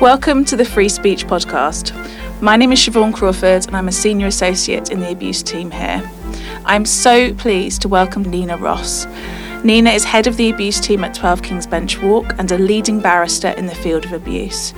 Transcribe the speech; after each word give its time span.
Welcome 0.00 0.46
to 0.46 0.56
the 0.56 0.64
Free 0.64 0.88
Speech 0.88 1.26
Podcast. 1.26 1.92
My 2.40 2.56
name 2.56 2.72
is 2.72 2.78
Siobhan 2.78 3.12
Crawford 3.12 3.66
and 3.66 3.76
I'm 3.76 3.86
a 3.86 3.92
Senior 3.92 4.28
Associate 4.28 4.90
in 4.90 5.00
the 5.00 5.12
Abuse 5.12 5.42
team 5.42 5.70
here. 5.70 6.02
I'm 6.64 6.86
so 6.86 7.34
pleased 7.34 7.82
to 7.82 7.88
welcome 7.88 8.22
Nina 8.22 8.56
Ross. 8.56 9.06
Nina 9.62 9.90
is 9.90 10.04
head 10.04 10.26
of 10.26 10.38
the 10.38 10.48
abuse 10.48 10.80
team 10.80 11.04
at 11.04 11.12
12 11.12 11.42
Kings 11.42 11.66
Bench 11.66 11.98
Walk 11.98 12.34
and 12.38 12.50
a 12.50 12.56
leading 12.56 13.00
barrister 13.00 13.48
in 13.50 13.66
the 13.66 13.74
field 13.74 14.06
of 14.06 14.14
abuse. 14.14 14.72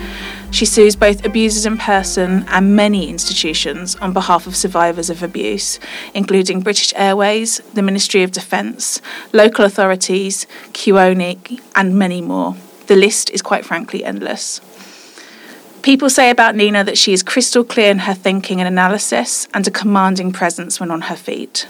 She 0.50 0.66
sues 0.66 0.96
both 0.96 1.24
abusers 1.24 1.66
in 1.66 1.78
person 1.78 2.44
and 2.48 2.74
many 2.74 3.08
institutions 3.08 3.94
on 3.94 4.12
behalf 4.12 4.48
of 4.48 4.56
survivors 4.56 5.08
of 5.08 5.22
abuse, 5.22 5.78
including 6.14 6.62
British 6.62 6.92
Airways, 6.96 7.58
the 7.74 7.82
Ministry 7.82 8.24
of 8.24 8.32
Defence, 8.32 9.00
local 9.32 9.64
authorities, 9.64 10.48
QONIC, 10.72 11.60
and 11.76 11.96
many 11.96 12.20
more. 12.20 12.56
The 12.88 12.96
list 12.96 13.30
is 13.30 13.40
quite 13.40 13.64
frankly 13.64 14.04
endless. 14.04 14.60
People 15.82 16.08
say 16.08 16.30
about 16.30 16.54
Nina 16.54 16.84
that 16.84 16.96
she 16.96 17.12
is 17.12 17.24
crystal 17.24 17.64
clear 17.64 17.90
in 17.90 18.00
her 18.00 18.14
thinking 18.14 18.60
and 18.60 18.68
analysis 18.68 19.48
and 19.52 19.66
a 19.66 19.70
commanding 19.70 20.30
presence 20.32 20.78
when 20.78 20.92
on 20.92 21.02
her 21.02 21.16
feet. 21.16 21.66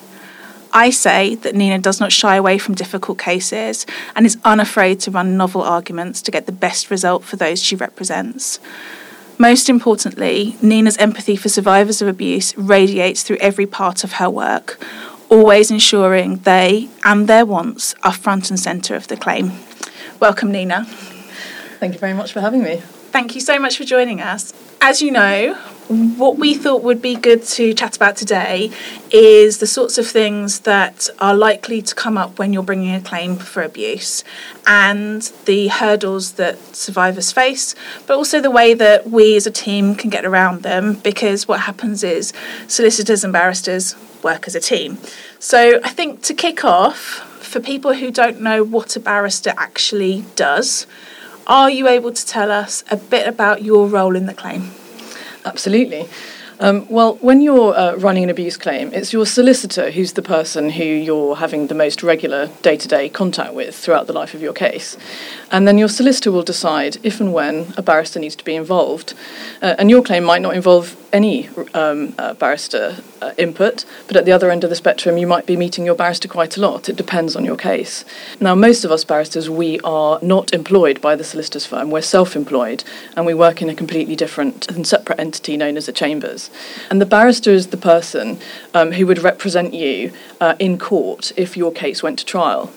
I 0.70 0.90
say 0.90 1.34
that 1.36 1.54
Nina 1.54 1.78
does 1.78 1.98
not 1.98 2.12
shy 2.12 2.36
away 2.36 2.58
from 2.58 2.74
difficult 2.74 3.18
cases 3.18 3.86
and 4.14 4.26
is 4.26 4.36
unafraid 4.44 5.00
to 5.00 5.10
run 5.10 5.38
novel 5.38 5.62
arguments 5.62 6.20
to 6.22 6.30
get 6.30 6.44
the 6.44 6.52
best 6.52 6.90
result 6.90 7.24
for 7.24 7.36
those 7.36 7.62
she 7.62 7.74
represents. 7.74 8.60
Most 9.38 9.70
importantly, 9.70 10.56
Nina's 10.60 10.98
empathy 10.98 11.34
for 11.34 11.48
survivors 11.48 12.02
of 12.02 12.08
abuse 12.08 12.56
radiates 12.58 13.22
through 13.22 13.38
every 13.38 13.66
part 13.66 14.04
of 14.04 14.14
her 14.14 14.28
work, 14.28 14.78
always 15.30 15.70
ensuring 15.70 16.36
they 16.38 16.90
and 17.02 17.28
their 17.28 17.46
wants 17.46 17.94
are 18.02 18.12
front 18.12 18.50
and 18.50 18.60
centre 18.60 18.94
of 18.94 19.08
the 19.08 19.16
claim. 19.16 19.52
Welcome, 20.20 20.52
Nina. 20.52 20.84
Thank 21.80 21.94
you 21.94 21.98
very 21.98 22.12
much 22.12 22.32
for 22.32 22.42
having 22.42 22.62
me. 22.62 22.82
Thank 23.12 23.34
you 23.34 23.42
so 23.42 23.58
much 23.58 23.76
for 23.76 23.84
joining 23.84 24.22
us. 24.22 24.54
As 24.80 25.02
you 25.02 25.10
know, 25.10 25.52
what 26.16 26.38
we 26.38 26.54
thought 26.54 26.82
would 26.82 27.02
be 27.02 27.14
good 27.14 27.42
to 27.42 27.74
chat 27.74 27.94
about 27.94 28.16
today 28.16 28.70
is 29.10 29.58
the 29.58 29.66
sorts 29.66 29.98
of 29.98 30.06
things 30.06 30.60
that 30.60 31.10
are 31.18 31.34
likely 31.34 31.82
to 31.82 31.94
come 31.94 32.16
up 32.16 32.38
when 32.38 32.54
you're 32.54 32.62
bringing 32.62 32.94
a 32.94 33.02
claim 33.02 33.36
for 33.36 33.62
abuse 33.62 34.24
and 34.66 35.30
the 35.44 35.68
hurdles 35.68 36.32
that 36.32 36.58
survivors 36.74 37.30
face, 37.30 37.74
but 38.06 38.16
also 38.16 38.40
the 38.40 38.50
way 38.50 38.72
that 38.72 39.10
we 39.10 39.36
as 39.36 39.46
a 39.46 39.50
team 39.50 39.94
can 39.94 40.08
get 40.08 40.24
around 40.24 40.62
them 40.62 40.94
because 40.94 41.46
what 41.46 41.60
happens 41.60 42.02
is 42.02 42.32
solicitors 42.66 43.22
and 43.24 43.32
barristers 43.34 43.94
work 44.22 44.46
as 44.46 44.54
a 44.54 44.60
team. 44.60 44.96
So 45.38 45.80
I 45.84 45.90
think 45.90 46.22
to 46.22 46.32
kick 46.32 46.64
off, 46.64 47.28
for 47.42 47.60
people 47.60 47.92
who 47.92 48.10
don't 48.10 48.40
know 48.40 48.64
what 48.64 48.96
a 48.96 49.00
barrister 49.00 49.52
actually 49.58 50.24
does, 50.34 50.86
are 51.46 51.70
you 51.70 51.88
able 51.88 52.12
to 52.12 52.26
tell 52.26 52.50
us 52.50 52.84
a 52.90 52.96
bit 52.96 53.26
about 53.26 53.62
your 53.62 53.86
role 53.86 54.16
in 54.16 54.26
the 54.26 54.34
claim? 54.34 54.70
Absolutely. 55.44 56.08
Um, 56.60 56.86
well, 56.88 57.16
when 57.16 57.40
you're 57.40 57.74
uh, 57.74 57.96
running 57.96 58.24
an 58.24 58.30
abuse 58.30 58.56
claim, 58.56 58.92
it's 58.92 59.12
your 59.12 59.26
solicitor 59.26 59.90
who's 59.90 60.12
the 60.12 60.22
person 60.22 60.70
who 60.70 60.84
you're 60.84 61.36
having 61.36 61.66
the 61.66 61.74
most 61.74 62.02
regular 62.02 62.48
day 62.62 62.76
to 62.76 62.88
day 62.88 63.08
contact 63.08 63.54
with 63.54 63.74
throughout 63.74 64.06
the 64.06 64.12
life 64.12 64.34
of 64.34 64.42
your 64.42 64.52
case. 64.52 64.96
And 65.50 65.66
then 65.66 65.78
your 65.78 65.88
solicitor 65.88 66.30
will 66.30 66.42
decide 66.42 66.98
if 67.02 67.20
and 67.20 67.32
when 67.32 67.72
a 67.76 67.82
barrister 67.82 68.20
needs 68.20 68.36
to 68.36 68.44
be 68.44 68.54
involved. 68.54 69.14
Uh, 69.60 69.74
and 69.78 69.90
your 69.90 70.02
claim 70.02 70.24
might 70.24 70.42
not 70.42 70.54
involve 70.54 70.96
any 71.12 71.48
um, 71.74 72.14
uh, 72.18 72.34
barrister 72.34 72.96
uh, 73.20 73.32
input, 73.36 73.84
but 74.06 74.16
at 74.16 74.24
the 74.24 74.32
other 74.32 74.50
end 74.50 74.64
of 74.64 74.70
the 74.70 74.76
spectrum, 74.76 75.18
you 75.18 75.26
might 75.26 75.46
be 75.46 75.56
meeting 75.56 75.84
your 75.84 75.94
barrister 75.94 76.26
quite 76.26 76.56
a 76.56 76.60
lot. 76.60 76.88
It 76.88 76.96
depends 76.96 77.36
on 77.36 77.44
your 77.44 77.56
case. 77.56 78.04
Now, 78.40 78.54
most 78.54 78.84
of 78.84 78.90
us 78.90 79.04
barristers, 79.04 79.50
we 79.50 79.78
are 79.80 80.18
not 80.22 80.52
employed 80.54 81.00
by 81.00 81.16
the 81.16 81.24
solicitor's 81.24 81.66
firm, 81.66 81.90
we're 81.90 82.00
self 82.02 82.34
employed, 82.34 82.82
and 83.16 83.26
we 83.26 83.34
work 83.34 83.60
in 83.60 83.68
a 83.68 83.74
completely 83.74 84.16
different 84.16 84.70
and 84.70 84.86
separate 84.86 85.20
entity 85.20 85.56
known 85.56 85.76
as 85.76 85.88
a 85.88 85.92
chambers. 85.92 86.41
And 86.90 87.00
the 87.00 87.06
barrister 87.06 87.50
is 87.50 87.68
the 87.68 87.76
person 87.76 88.38
um, 88.74 88.92
who 88.92 89.06
would 89.06 89.18
represent 89.18 89.74
you 89.74 90.12
uh, 90.40 90.54
in 90.58 90.78
court 90.78 91.32
if 91.36 91.56
your 91.56 91.72
case 91.72 92.02
went 92.02 92.18
to 92.20 92.24
trial. 92.24 92.72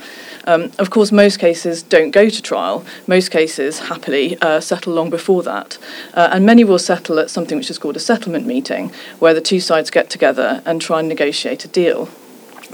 Um, 0.47 0.71
of 0.77 0.89
course, 0.89 1.11
most 1.11 1.39
cases 1.39 1.81
don't 1.81 2.11
go 2.11 2.29
to 2.29 2.41
trial. 2.41 2.85
Most 3.07 3.31
cases 3.31 3.79
happily 3.79 4.37
uh, 4.41 4.59
settle 4.59 4.93
long 4.93 5.09
before 5.09 5.43
that. 5.43 5.77
Uh, 6.13 6.29
and 6.31 6.45
many 6.45 6.63
will 6.63 6.79
settle 6.79 7.19
at 7.19 7.29
something 7.29 7.57
which 7.57 7.71
is 7.71 7.79
called 7.79 7.95
a 7.95 7.99
settlement 7.99 8.45
meeting, 8.45 8.91
where 9.19 9.33
the 9.33 9.41
two 9.41 9.59
sides 9.59 9.89
get 9.89 10.09
together 10.09 10.61
and 10.65 10.81
try 10.81 10.99
and 10.99 11.09
negotiate 11.09 11.65
a 11.65 11.67
deal. 11.67 12.09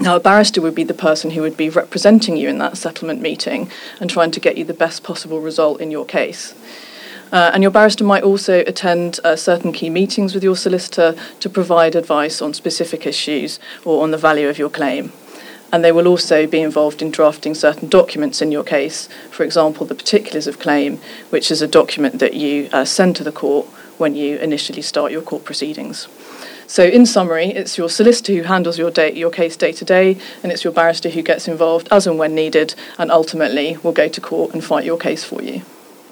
Now, 0.00 0.16
a 0.16 0.20
barrister 0.20 0.60
would 0.60 0.74
be 0.74 0.84
the 0.84 0.94
person 0.94 1.30
who 1.30 1.42
would 1.42 1.56
be 1.56 1.68
representing 1.68 2.36
you 2.36 2.48
in 2.48 2.58
that 2.58 2.76
settlement 2.76 3.20
meeting 3.20 3.70
and 4.00 4.10
trying 4.10 4.30
to 4.32 4.40
get 4.40 4.56
you 4.56 4.64
the 4.64 4.74
best 4.74 5.02
possible 5.02 5.40
result 5.40 5.80
in 5.80 5.90
your 5.90 6.04
case. 6.04 6.54
Uh, 7.32 7.50
and 7.54 7.62
your 7.62 7.72
barrister 7.72 8.04
might 8.04 8.22
also 8.22 8.60
attend 8.66 9.18
uh, 9.24 9.34
certain 9.34 9.72
key 9.72 9.88
meetings 9.88 10.34
with 10.34 10.44
your 10.44 10.54
solicitor 10.54 11.16
to 11.40 11.48
provide 11.48 11.96
advice 11.96 12.42
on 12.42 12.52
specific 12.52 13.06
issues 13.06 13.58
or 13.84 14.02
on 14.02 14.10
the 14.10 14.18
value 14.18 14.48
of 14.48 14.58
your 14.58 14.70
claim 14.70 15.10
and 15.72 15.82
they 15.82 15.90
will 15.90 16.06
also 16.06 16.46
be 16.46 16.60
involved 16.60 17.00
in 17.00 17.10
drafting 17.10 17.54
certain 17.54 17.88
documents 17.88 18.42
in 18.42 18.52
your 18.52 18.62
case. 18.62 19.08
For 19.30 19.42
example, 19.42 19.86
the 19.86 19.94
particulars 19.94 20.46
of 20.46 20.58
claim, 20.58 20.98
which 21.30 21.50
is 21.50 21.62
a 21.62 21.66
document 21.66 22.18
that 22.18 22.34
you 22.34 22.68
uh, 22.72 22.84
send 22.84 23.16
to 23.16 23.24
the 23.24 23.32
court 23.32 23.66
when 23.96 24.14
you 24.14 24.36
initially 24.36 24.82
start 24.82 25.12
your 25.12 25.22
court 25.22 25.44
proceedings. 25.44 26.08
So, 26.66 26.84
in 26.84 27.06
summary, 27.06 27.46
it's 27.46 27.78
your 27.78 27.88
solicitor 27.88 28.34
who 28.34 28.42
handles 28.42 28.78
your, 28.78 28.90
day, 28.90 29.12
your 29.12 29.30
case 29.30 29.56
day 29.56 29.72
to 29.72 29.84
day, 29.84 30.18
and 30.42 30.52
it's 30.52 30.62
your 30.62 30.72
barrister 30.72 31.08
who 31.08 31.22
gets 31.22 31.48
involved 31.48 31.88
as 31.90 32.06
and 32.06 32.18
when 32.18 32.34
needed, 32.34 32.74
and 32.98 33.10
ultimately 33.10 33.78
will 33.82 33.92
go 33.92 34.08
to 34.08 34.20
court 34.20 34.52
and 34.52 34.62
fight 34.62 34.84
your 34.84 34.98
case 34.98 35.24
for 35.24 35.42
you. 35.42 35.62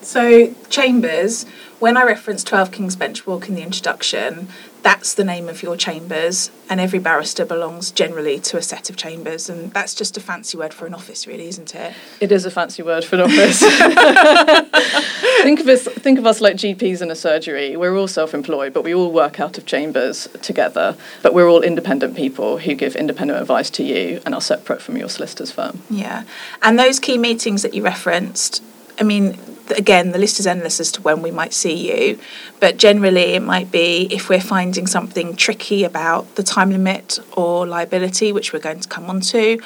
So, 0.02 0.54
Chambers, 0.68 1.44
when 1.78 1.96
I 1.96 2.04
referenced 2.04 2.46
12 2.46 2.72
King's 2.72 2.96
Bench 2.96 3.26
Walk 3.26 3.48
in 3.48 3.54
the 3.54 3.62
introduction, 3.62 4.48
that's 4.82 5.12
the 5.12 5.24
name 5.24 5.48
of 5.48 5.62
your 5.62 5.76
chambers, 5.76 6.50
and 6.70 6.80
every 6.80 6.98
barrister 6.98 7.44
belongs 7.44 7.90
generally 7.90 8.38
to 8.40 8.56
a 8.56 8.62
set 8.62 8.88
of 8.88 8.96
chambers, 8.96 9.50
and 9.50 9.72
that's 9.72 9.94
just 9.94 10.16
a 10.16 10.20
fancy 10.20 10.56
word 10.56 10.72
for 10.72 10.86
an 10.86 10.94
office, 10.94 11.26
really, 11.26 11.48
isn't 11.48 11.74
it? 11.74 11.92
It 12.20 12.32
is 12.32 12.46
a 12.46 12.50
fancy 12.50 12.82
word 12.82 13.04
for 13.04 13.16
an 13.16 13.22
office. 13.22 13.60
think 15.42 15.60
of 15.60 15.68
us, 15.68 15.86
think 15.86 16.18
of 16.18 16.26
us 16.26 16.40
like 16.40 16.56
GPs 16.56 17.02
in 17.02 17.10
a 17.10 17.14
surgery. 17.14 17.76
We're 17.76 17.96
all 17.96 18.08
self-employed, 18.08 18.72
but 18.72 18.84
we 18.84 18.94
all 18.94 19.12
work 19.12 19.38
out 19.38 19.58
of 19.58 19.66
chambers 19.66 20.28
together. 20.40 20.96
But 21.22 21.34
we're 21.34 21.48
all 21.48 21.60
independent 21.62 22.16
people 22.16 22.58
who 22.58 22.74
give 22.74 22.96
independent 22.96 23.38
advice 23.38 23.68
to 23.70 23.82
you 23.82 24.22
and 24.24 24.34
are 24.34 24.40
separate 24.40 24.80
from 24.80 24.96
your 24.96 25.10
solicitor's 25.10 25.52
firm. 25.52 25.82
Yeah, 25.90 26.24
and 26.62 26.78
those 26.78 26.98
key 26.98 27.18
meetings 27.18 27.62
that 27.62 27.74
you 27.74 27.82
referenced. 27.82 28.62
I 28.98 29.02
mean, 29.02 29.38
again, 29.72 30.12
the 30.12 30.18
list 30.18 30.40
is 30.40 30.46
endless 30.46 30.80
as 30.80 30.92
to 30.92 31.02
when 31.02 31.22
we 31.22 31.30
might 31.30 31.52
see 31.52 31.90
you, 31.90 32.18
but 32.60 32.76
generally 32.76 33.34
it 33.34 33.42
might 33.42 33.70
be 33.70 34.08
if 34.10 34.28
we're 34.28 34.40
finding 34.40 34.86
something 34.86 35.36
tricky 35.36 35.84
about 35.84 36.34
the 36.36 36.42
time 36.42 36.70
limit 36.70 37.18
or 37.36 37.66
liability, 37.66 38.32
which 38.32 38.52
we're 38.52 38.60
going 38.60 38.80
to 38.80 38.88
come 38.88 39.06
on 39.06 39.20
to, 39.20 39.60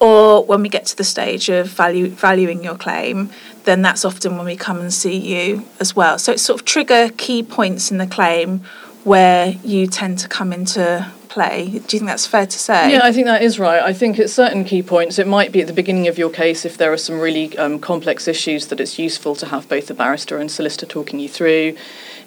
or 0.00 0.44
when 0.44 0.62
we 0.62 0.68
get 0.68 0.86
to 0.86 0.96
the 0.96 1.04
stage 1.04 1.48
of 1.48 1.68
value, 1.68 2.08
valuing 2.08 2.64
your 2.64 2.76
claim, 2.76 3.30
then 3.64 3.82
that's 3.82 4.04
often 4.04 4.36
when 4.36 4.46
we 4.46 4.56
come 4.56 4.80
and 4.80 4.92
see 4.92 5.16
you 5.16 5.64
as 5.78 5.94
well. 5.94 6.18
So 6.18 6.32
it's 6.32 6.42
sort 6.42 6.60
of 6.60 6.64
trigger 6.64 7.10
key 7.16 7.42
points 7.42 7.90
in 7.90 7.98
the 7.98 8.06
claim 8.06 8.60
where 9.04 9.54
you 9.64 9.86
tend 9.86 10.18
to 10.18 10.28
come 10.28 10.52
into 10.52 11.10
play. 11.30 11.66
Do 11.66 11.74
you 11.74 11.80
think 11.80 12.06
that's 12.06 12.26
fair 12.26 12.46
to 12.46 12.58
say? 12.58 12.92
Yeah, 12.92 13.00
I 13.02 13.12
think 13.12 13.26
that 13.26 13.42
is 13.42 13.58
right. 13.58 13.82
I 13.82 13.92
think 13.92 14.18
at 14.18 14.28
certain 14.28 14.64
key 14.64 14.82
points, 14.82 15.18
it 15.18 15.26
might 15.26 15.52
be 15.52 15.60
at 15.60 15.66
the 15.66 15.72
beginning 15.72 16.08
of 16.08 16.18
your 16.18 16.28
case 16.28 16.64
if 16.64 16.76
there 16.76 16.92
are 16.92 16.98
some 16.98 17.20
really 17.20 17.56
um, 17.56 17.78
complex 17.78 18.28
issues 18.28 18.66
that 18.66 18.80
it's 18.80 18.98
useful 18.98 19.34
to 19.36 19.46
have 19.46 19.68
both 19.68 19.86
the 19.86 19.94
barrister 19.94 20.38
and 20.38 20.50
solicitor 20.50 20.86
talking 20.86 21.20
you 21.20 21.28
through. 21.28 21.76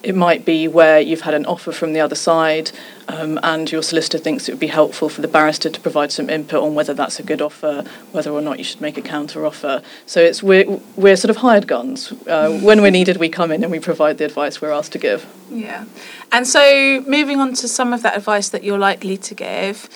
It 0.01 0.15
might 0.15 0.43
be 0.43 0.67
where 0.67 0.99
you've 0.99 1.21
had 1.21 1.33
an 1.33 1.45
offer 1.45 1.71
from 1.71 1.93
the 1.93 1.99
other 1.99 2.15
side 2.15 2.71
um, 3.07 3.39
and 3.43 3.71
your 3.71 3.83
solicitor 3.83 4.17
thinks 4.17 4.47
it 4.47 4.51
would 4.51 4.59
be 4.59 4.67
helpful 4.67 5.09
for 5.09 5.21
the 5.21 5.27
barrister 5.27 5.69
to 5.69 5.79
provide 5.79 6.11
some 6.11 6.29
input 6.29 6.63
on 6.63 6.75
whether 6.75 6.93
that's 6.93 7.19
a 7.19 7.23
good 7.23 7.41
offer, 7.41 7.83
whether 8.11 8.31
or 8.31 8.41
not 8.41 8.57
you 8.57 8.63
should 8.63 8.81
make 8.81 8.97
a 8.97 9.01
counter 9.01 9.45
offer. 9.45 9.81
So 10.05 10.21
it's 10.21 10.41
we're, 10.41 10.79
we're 10.95 11.15
sort 11.15 11.29
of 11.29 11.37
hired 11.37 11.67
guns. 11.67 12.11
Uh, 12.27 12.59
when 12.59 12.81
we're 12.81 12.91
needed, 12.91 13.17
we 13.17 13.29
come 13.29 13.51
in 13.51 13.63
and 13.63 13.71
we 13.71 13.79
provide 13.79 14.17
the 14.17 14.25
advice 14.25 14.61
we're 14.61 14.71
asked 14.71 14.93
to 14.93 14.99
give. 14.99 15.25
Yeah. 15.49 15.85
And 16.31 16.47
so 16.47 17.01
moving 17.07 17.39
on 17.39 17.53
to 17.55 17.67
some 17.67 17.93
of 17.93 18.01
that 18.03 18.15
advice 18.17 18.49
that 18.49 18.63
you're 18.63 18.79
likely 18.79 19.17
to 19.17 19.35
give. 19.35 19.89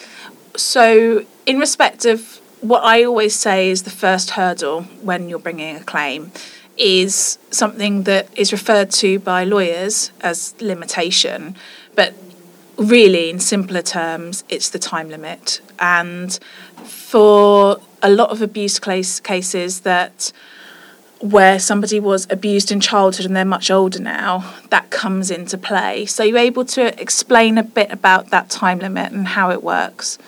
So, 0.56 1.26
in 1.46 1.60
respect 1.60 2.06
of 2.06 2.42
what 2.62 2.84
I 2.84 3.04
always 3.04 3.36
say 3.36 3.70
is 3.70 3.84
the 3.84 3.92
first 3.92 4.32
hurdle 4.32 4.84
when 5.02 5.30
you're 5.30 5.40
bringing 5.40 5.76
a 5.76 5.84
claim 5.84 6.32
is 6.78 7.38
something 7.52 8.04
that 8.04 8.28
is 8.38 8.52
referred 8.52 8.92
to 8.92 9.20
by 9.20 9.44
lawyers 9.44 10.12
as 10.22 10.56
limitation, 10.62 11.56
but 11.96 12.14
really, 12.78 13.30
in 13.30 13.40
simpler 13.40 13.82
terms, 13.82 14.44
it's 14.50 14.70
the 14.70 14.80
time 14.80 15.10
limit. 15.10 15.62
And 15.80 16.38
for 16.84 17.80
a 18.02 18.10
lot 18.10 18.30
of 18.30 18.42
abuse 18.42 18.80
case, 18.80 19.20
cases 19.20 19.82
that 19.82 20.32
where 21.20 21.58
somebody 21.60 22.00
was 22.00 22.28
abused 22.30 22.72
in 22.72 22.80
childhood 22.80 23.26
and 23.26 23.36
they're 23.36 23.44
much 23.44 23.72
older 23.72 24.00
now, 24.00 24.54
that 24.70 24.92
comes 24.92 25.32
into 25.32 25.58
play. 25.58 26.06
So, 26.06 26.24
you're 26.24 26.38
able 26.38 26.66
to 26.66 27.02
explain 27.02 27.58
a 27.58 27.64
bit 27.64 27.92
about 27.92 28.30
that 28.30 28.50
time 28.50 28.80
limit 28.80 29.12
and 29.12 29.28
how 29.28 29.50
it 29.50 29.64
works? 29.64 30.20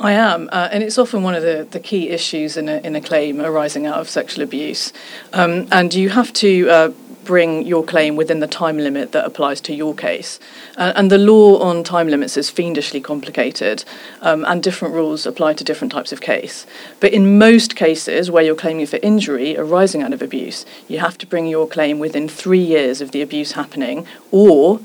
I 0.00 0.12
am, 0.12 0.48
uh, 0.52 0.68
and 0.70 0.84
it's 0.84 0.96
often 0.96 1.22
one 1.24 1.34
of 1.34 1.42
the, 1.42 1.66
the 1.68 1.80
key 1.80 2.10
issues 2.10 2.56
in 2.56 2.68
a, 2.68 2.78
in 2.78 2.94
a 2.94 3.00
claim 3.00 3.40
arising 3.40 3.86
out 3.86 3.98
of 3.98 4.08
sexual 4.08 4.44
abuse. 4.44 4.92
Um, 5.32 5.66
and 5.72 5.92
you 5.92 6.08
have 6.10 6.32
to 6.34 6.70
uh, 6.70 6.92
bring 7.28 7.66
your 7.66 7.84
claim 7.84 8.16
within 8.16 8.40
the 8.40 8.46
time 8.46 8.78
limit 8.78 9.12
that 9.12 9.22
applies 9.22 9.60
to 9.60 9.74
your 9.74 9.94
case. 9.94 10.40
Uh, 10.78 10.94
and 10.96 11.12
the 11.12 11.18
law 11.18 11.58
on 11.58 11.84
time 11.84 12.08
limits 12.08 12.38
is 12.38 12.48
fiendishly 12.48 13.02
complicated, 13.02 13.84
um, 14.22 14.46
and 14.46 14.62
different 14.62 14.94
rules 14.94 15.26
apply 15.26 15.52
to 15.52 15.62
different 15.62 15.92
types 15.92 16.10
of 16.10 16.22
case. 16.22 16.64
But 17.00 17.12
in 17.12 17.36
most 17.36 17.76
cases 17.76 18.30
where 18.30 18.42
you're 18.42 18.54
claiming 18.54 18.86
for 18.86 18.98
injury 19.02 19.58
arising 19.58 20.02
out 20.02 20.14
of 20.14 20.22
abuse, 20.22 20.64
you 20.88 21.00
have 21.00 21.18
to 21.18 21.26
bring 21.26 21.46
your 21.46 21.68
claim 21.68 21.98
within 21.98 22.30
three 22.30 22.64
years 22.64 23.02
of 23.02 23.10
the 23.10 23.20
abuse 23.20 23.52
happening, 23.52 24.06
or 24.30 24.80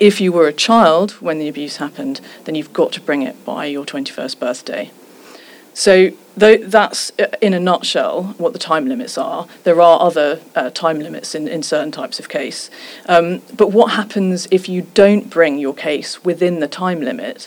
if 0.00 0.20
you 0.20 0.32
were 0.32 0.48
a 0.48 0.52
child 0.52 1.12
when 1.22 1.38
the 1.38 1.46
abuse 1.46 1.76
happened, 1.76 2.20
then 2.46 2.56
you've 2.56 2.72
got 2.72 2.90
to 2.94 3.00
bring 3.00 3.22
it 3.22 3.44
by 3.44 3.66
your 3.66 3.84
21st 3.84 4.40
birthday. 4.40 4.90
So 5.76 6.12
that's 6.36 7.12
uh, 7.18 7.26
in 7.42 7.52
a 7.52 7.60
nutshell 7.60 8.34
what 8.38 8.54
the 8.54 8.58
time 8.58 8.86
limits 8.86 9.18
are. 9.18 9.46
There 9.64 9.82
are 9.82 10.00
other 10.00 10.40
uh, 10.54 10.70
time 10.70 11.00
limits 11.00 11.34
in, 11.34 11.46
in 11.46 11.62
certain 11.62 11.92
types 11.92 12.18
of 12.18 12.30
case. 12.30 12.70
Um, 13.04 13.42
but 13.54 13.72
what 13.72 13.92
happens 13.92 14.48
if 14.50 14.70
you 14.70 14.86
don't 14.94 15.28
bring 15.28 15.58
your 15.58 15.74
case 15.74 16.24
within 16.24 16.60
the 16.60 16.66
time 16.66 17.02
limit? 17.02 17.46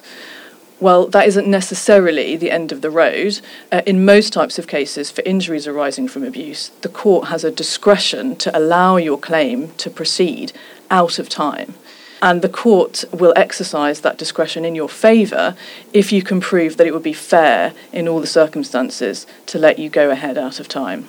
Well, 0.79 1.07
that 1.07 1.27
isn't 1.27 1.47
necessarily 1.47 2.35
the 2.35 2.51
end 2.51 2.71
of 2.71 2.81
the 2.81 2.91
road. 2.91 3.41
Uh, 3.71 3.81
in 3.87 4.05
most 4.05 4.31
types 4.31 4.59
of 4.59 4.67
cases 4.67 5.09
for 5.09 5.23
injuries 5.23 5.65
arising 5.65 6.07
from 6.07 6.23
abuse, 6.23 6.69
the 6.81 6.87
court 6.87 7.29
has 7.29 7.43
a 7.43 7.49
discretion 7.49 8.35
to 8.35 8.55
allow 8.55 8.97
your 8.97 9.17
claim 9.17 9.71
to 9.77 9.89
proceed 9.89 10.53
out 10.91 11.17
of 11.17 11.29
time 11.29 11.73
and 12.21 12.41
the 12.41 12.49
court 12.49 13.05
will 13.11 13.33
exercise 13.35 14.01
that 14.01 14.17
discretion 14.17 14.65
in 14.65 14.75
your 14.75 14.89
favour 14.89 15.55
if 15.93 16.11
you 16.11 16.21
can 16.21 16.41
prove 16.41 16.77
that 16.77 16.87
it 16.87 16.93
would 16.93 17.03
be 17.03 17.13
fair 17.13 17.73
in 17.93 18.07
all 18.07 18.19
the 18.19 18.27
circumstances 18.27 19.25
to 19.45 19.57
let 19.57 19.79
you 19.79 19.89
go 19.89 20.09
ahead 20.09 20.37
out 20.37 20.59
of 20.59 20.67
time. 20.67 21.07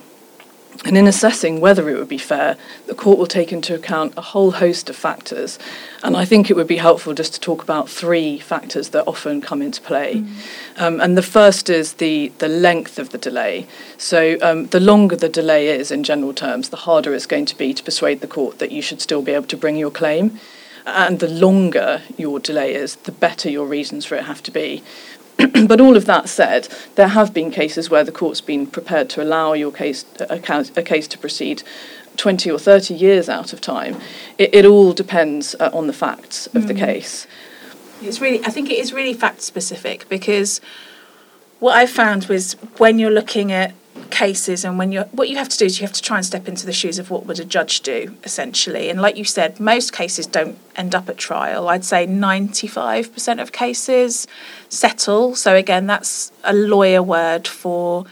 And 0.85 0.97
in 0.97 1.07
assessing 1.07 1.61
whether 1.61 1.91
it 1.91 1.99
would 1.99 2.09
be 2.09 2.17
fair, 2.17 2.57
the 2.87 2.95
court 2.95 3.19
will 3.19 3.27
take 3.27 3.53
into 3.53 3.75
account 3.75 4.15
a 4.17 4.23
whole 4.23 4.53
host 4.53 4.89
of 4.89 4.97
factors. 4.97 5.59
And 6.03 6.17
I 6.17 6.25
think 6.25 6.49
it 6.49 6.57
would 6.57 6.69
be 6.69 6.77
helpful 6.77 7.12
just 7.12 7.35
to 7.35 7.41
talk 7.41 7.62
about 7.62 7.91
three 7.91 8.39
factors 8.39 8.91
that 8.91 9.07
often 9.07 9.43
come 9.43 9.61
into 9.61 9.83
play. 9.83 10.15
Mm. 10.15 10.35
Um, 10.81 11.01
and 11.01 11.19
the 11.19 11.23
first 11.23 11.69
is 11.69 11.95
the, 11.95 12.33
the 12.39 12.49
length 12.49 12.99
of 12.99 13.11
the 13.11 13.19
delay. 13.19 13.67
So, 13.99 14.39
um, 14.41 14.69
the 14.69 14.81
longer 14.81 15.17
the 15.17 15.29
delay 15.29 15.69
is 15.69 15.91
in 15.91 16.03
general 16.03 16.33
terms, 16.33 16.71
the 16.71 16.77
harder 16.77 17.12
it's 17.15 17.27
going 17.27 17.47
to 17.47 17.59
be 17.59 17.75
to 17.75 17.83
persuade 17.83 18.21
the 18.21 18.29
court 18.29 18.59
that 18.61 18.73
you 18.73 18.81
should 18.81 19.03
still 19.03 19.23
be 19.23 19.33
able 19.33 19.49
to 19.49 19.57
bring 19.59 19.77
your 19.77 19.91
claim 19.91 20.39
and 20.87 21.21
the 21.21 21.29
longer 21.29 22.03
your 22.17 22.38
delay 22.41 22.75
is, 22.75 22.97
the 22.97 23.12
better 23.12 23.49
your 23.49 23.67
reasons 23.67 24.05
for 24.05 24.15
it 24.15 24.25
have 24.25 24.43
to 24.44 24.50
be. 24.50 24.82
but 25.67 25.81
all 25.81 25.97
of 25.97 26.06
that 26.06 26.29
said, 26.29 26.69
there 26.97 27.09
have 27.09 27.32
been 27.32 27.50
cases 27.50 27.91
where 27.91 28.05
the 28.05 28.12
court's 28.12 28.41
been 28.41 28.67
prepared 28.67 29.09
to 29.11 29.23
allow 29.23 29.53
your 29.53 29.73
case 29.73 30.05
a, 30.21 30.35
a 30.77 30.82
case 30.82 31.09
to 31.09 31.19
proceed 31.19 31.62
20 32.17 32.50
or 32.50 32.59
30 32.59 32.94
years 32.94 33.29
out 33.29 33.53
of 33.53 33.61
time. 33.61 33.97
It, 34.37 34.55
it 34.55 34.65
all 34.65 34.93
depends 34.93 35.55
uh, 35.59 35.71
on 35.73 35.87
the 35.87 35.93
facts 35.93 36.47
of 36.49 36.65
mm. 36.65 36.69
the 36.69 36.75
case. 36.75 37.26
It's 38.03 38.21
really, 38.21 38.44
I 38.44 38.50
think 38.50 38.71
it 38.71 38.79
is 38.79 38.93
really 38.93 39.15
fact 39.15 39.43
specific 39.43 40.09
because 40.09 40.61
what 41.61 41.76
I 41.76 41.87
found 41.87 42.26
was 42.26 42.55
when 42.79 42.99
you're 42.99 43.11
looking 43.11 43.53
at 43.53 43.75
cases 44.11 44.65
and 44.65 44.79
when 44.79 44.93
you're 44.93 45.05
what 45.07 45.29
you 45.29 45.37
have 45.37 45.49
to 45.49 45.57
do 45.57 45.65
is 45.65 45.81
you 45.81 45.87
have 45.87 45.95
to 45.95 46.03
try 46.03 46.17
and 46.17 46.27
step 46.27 46.49
into 46.49 46.67
the 46.67 46.73
shoes 46.73 46.99
of 46.99 47.11
what 47.11 47.27
would 47.27 47.39
a 47.39 47.45
judge 47.45 47.81
do 47.81 48.17
essentially. 48.25 48.91
And 48.91 49.01
like 49.01 49.17
you 49.17 49.25
said 49.25 49.61
most 49.61 49.93
cases 49.93 50.27
don't 50.27 50.59
end 50.77 50.95
up 50.95 51.09
at 51.09 51.17
trial. 51.17 51.69
I'd 51.69 51.85
say 51.85 52.07
95% 52.07 53.41
of 53.41 53.53
cases 53.53 54.27
settle. 54.69 55.35
So 55.35 55.55
again 55.55 55.87
that's 55.87 56.33
a 56.45 56.53
lawyer 56.53 57.03
word 57.03 57.49
for 57.49 58.07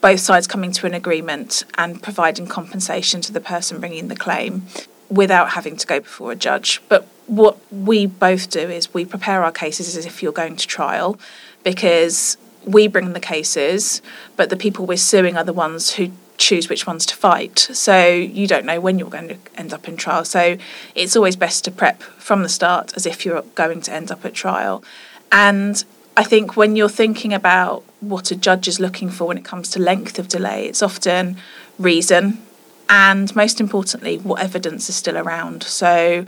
both 0.00 0.20
sides 0.20 0.46
coming 0.46 0.72
to 0.72 0.86
an 0.86 0.94
agreement 0.94 1.64
and 1.76 2.02
providing 2.02 2.46
compensation 2.46 3.20
to 3.22 3.32
the 3.32 3.40
person 3.40 3.80
bringing 3.80 4.08
the 4.08 4.16
claim 4.16 4.62
without 5.10 5.50
having 5.50 5.76
to 5.76 5.86
go 5.86 6.00
before 6.00 6.32
a 6.32 6.36
judge. 6.36 6.80
But 6.88 7.08
what 7.26 7.58
we 7.72 8.06
both 8.06 8.50
do 8.50 8.60
is 8.60 8.92
we 8.92 9.04
prepare 9.04 9.42
our 9.42 9.52
cases 9.52 9.96
as 9.96 10.06
if 10.06 10.22
you're 10.22 10.32
going 10.32 10.56
to 10.56 10.66
trial 10.66 11.18
because 11.62 12.36
we 12.66 12.88
bring 12.88 13.12
the 13.12 13.20
cases, 13.20 14.02
but 14.36 14.50
the 14.50 14.56
people 14.56 14.86
we're 14.86 14.96
suing 14.96 15.36
are 15.36 15.44
the 15.44 15.52
ones 15.52 15.94
who 15.94 16.10
choose 16.36 16.68
which 16.68 16.86
ones 16.86 17.06
to 17.06 17.16
fight. 17.16 17.58
So 17.58 18.06
you 18.08 18.46
don't 18.46 18.64
know 18.64 18.80
when 18.80 18.98
you're 18.98 19.10
going 19.10 19.28
to 19.28 19.38
end 19.56 19.72
up 19.72 19.88
in 19.88 19.96
trial. 19.96 20.24
So 20.24 20.56
it's 20.94 21.16
always 21.16 21.36
best 21.36 21.64
to 21.64 21.70
prep 21.70 22.02
from 22.02 22.42
the 22.42 22.48
start 22.48 22.92
as 22.96 23.06
if 23.06 23.24
you're 23.24 23.42
going 23.54 23.80
to 23.82 23.92
end 23.92 24.10
up 24.10 24.24
at 24.24 24.34
trial. 24.34 24.82
And 25.30 25.84
I 26.16 26.24
think 26.24 26.56
when 26.56 26.76
you're 26.76 26.88
thinking 26.88 27.32
about 27.32 27.84
what 28.00 28.30
a 28.30 28.36
judge 28.36 28.68
is 28.68 28.80
looking 28.80 29.10
for 29.10 29.26
when 29.26 29.38
it 29.38 29.44
comes 29.44 29.68
to 29.70 29.78
length 29.78 30.18
of 30.18 30.28
delay, 30.28 30.66
it's 30.66 30.82
often 30.82 31.36
reason 31.78 32.38
and 32.88 33.34
most 33.34 33.60
importantly, 33.60 34.18
what 34.18 34.40
evidence 34.42 34.88
is 34.88 34.96
still 34.96 35.16
around. 35.16 35.62
So 35.62 36.26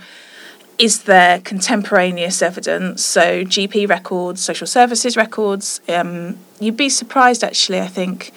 is 0.78 1.05
there 1.05 1.40
contemporaneous 1.40 2.43
evidence? 2.43 3.05
So, 3.05 3.44
GP 3.44 3.88
records, 3.88 4.43
social 4.43 4.67
services 4.67 5.17
records. 5.17 5.81
Um, 5.88 6.38
you'd 6.61 6.76
be 6.76 6.88
surprised, 6.88 7.43
actually, 7.43 7.81
I 7.81 7.87
think, 7.87 8.32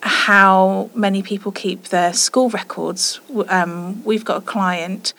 how 0.00 0.90
many 0.94 1.22
people 1.22 1.52
keep 1.52 1.84
their 1.84 2.12
school 2.12 2.50
records. 2.50 3.20
Um, 3.48 4.04
we've 4.04 4.24
got 4.24 4.38
a 4.38 4.46
client 4.46 5.12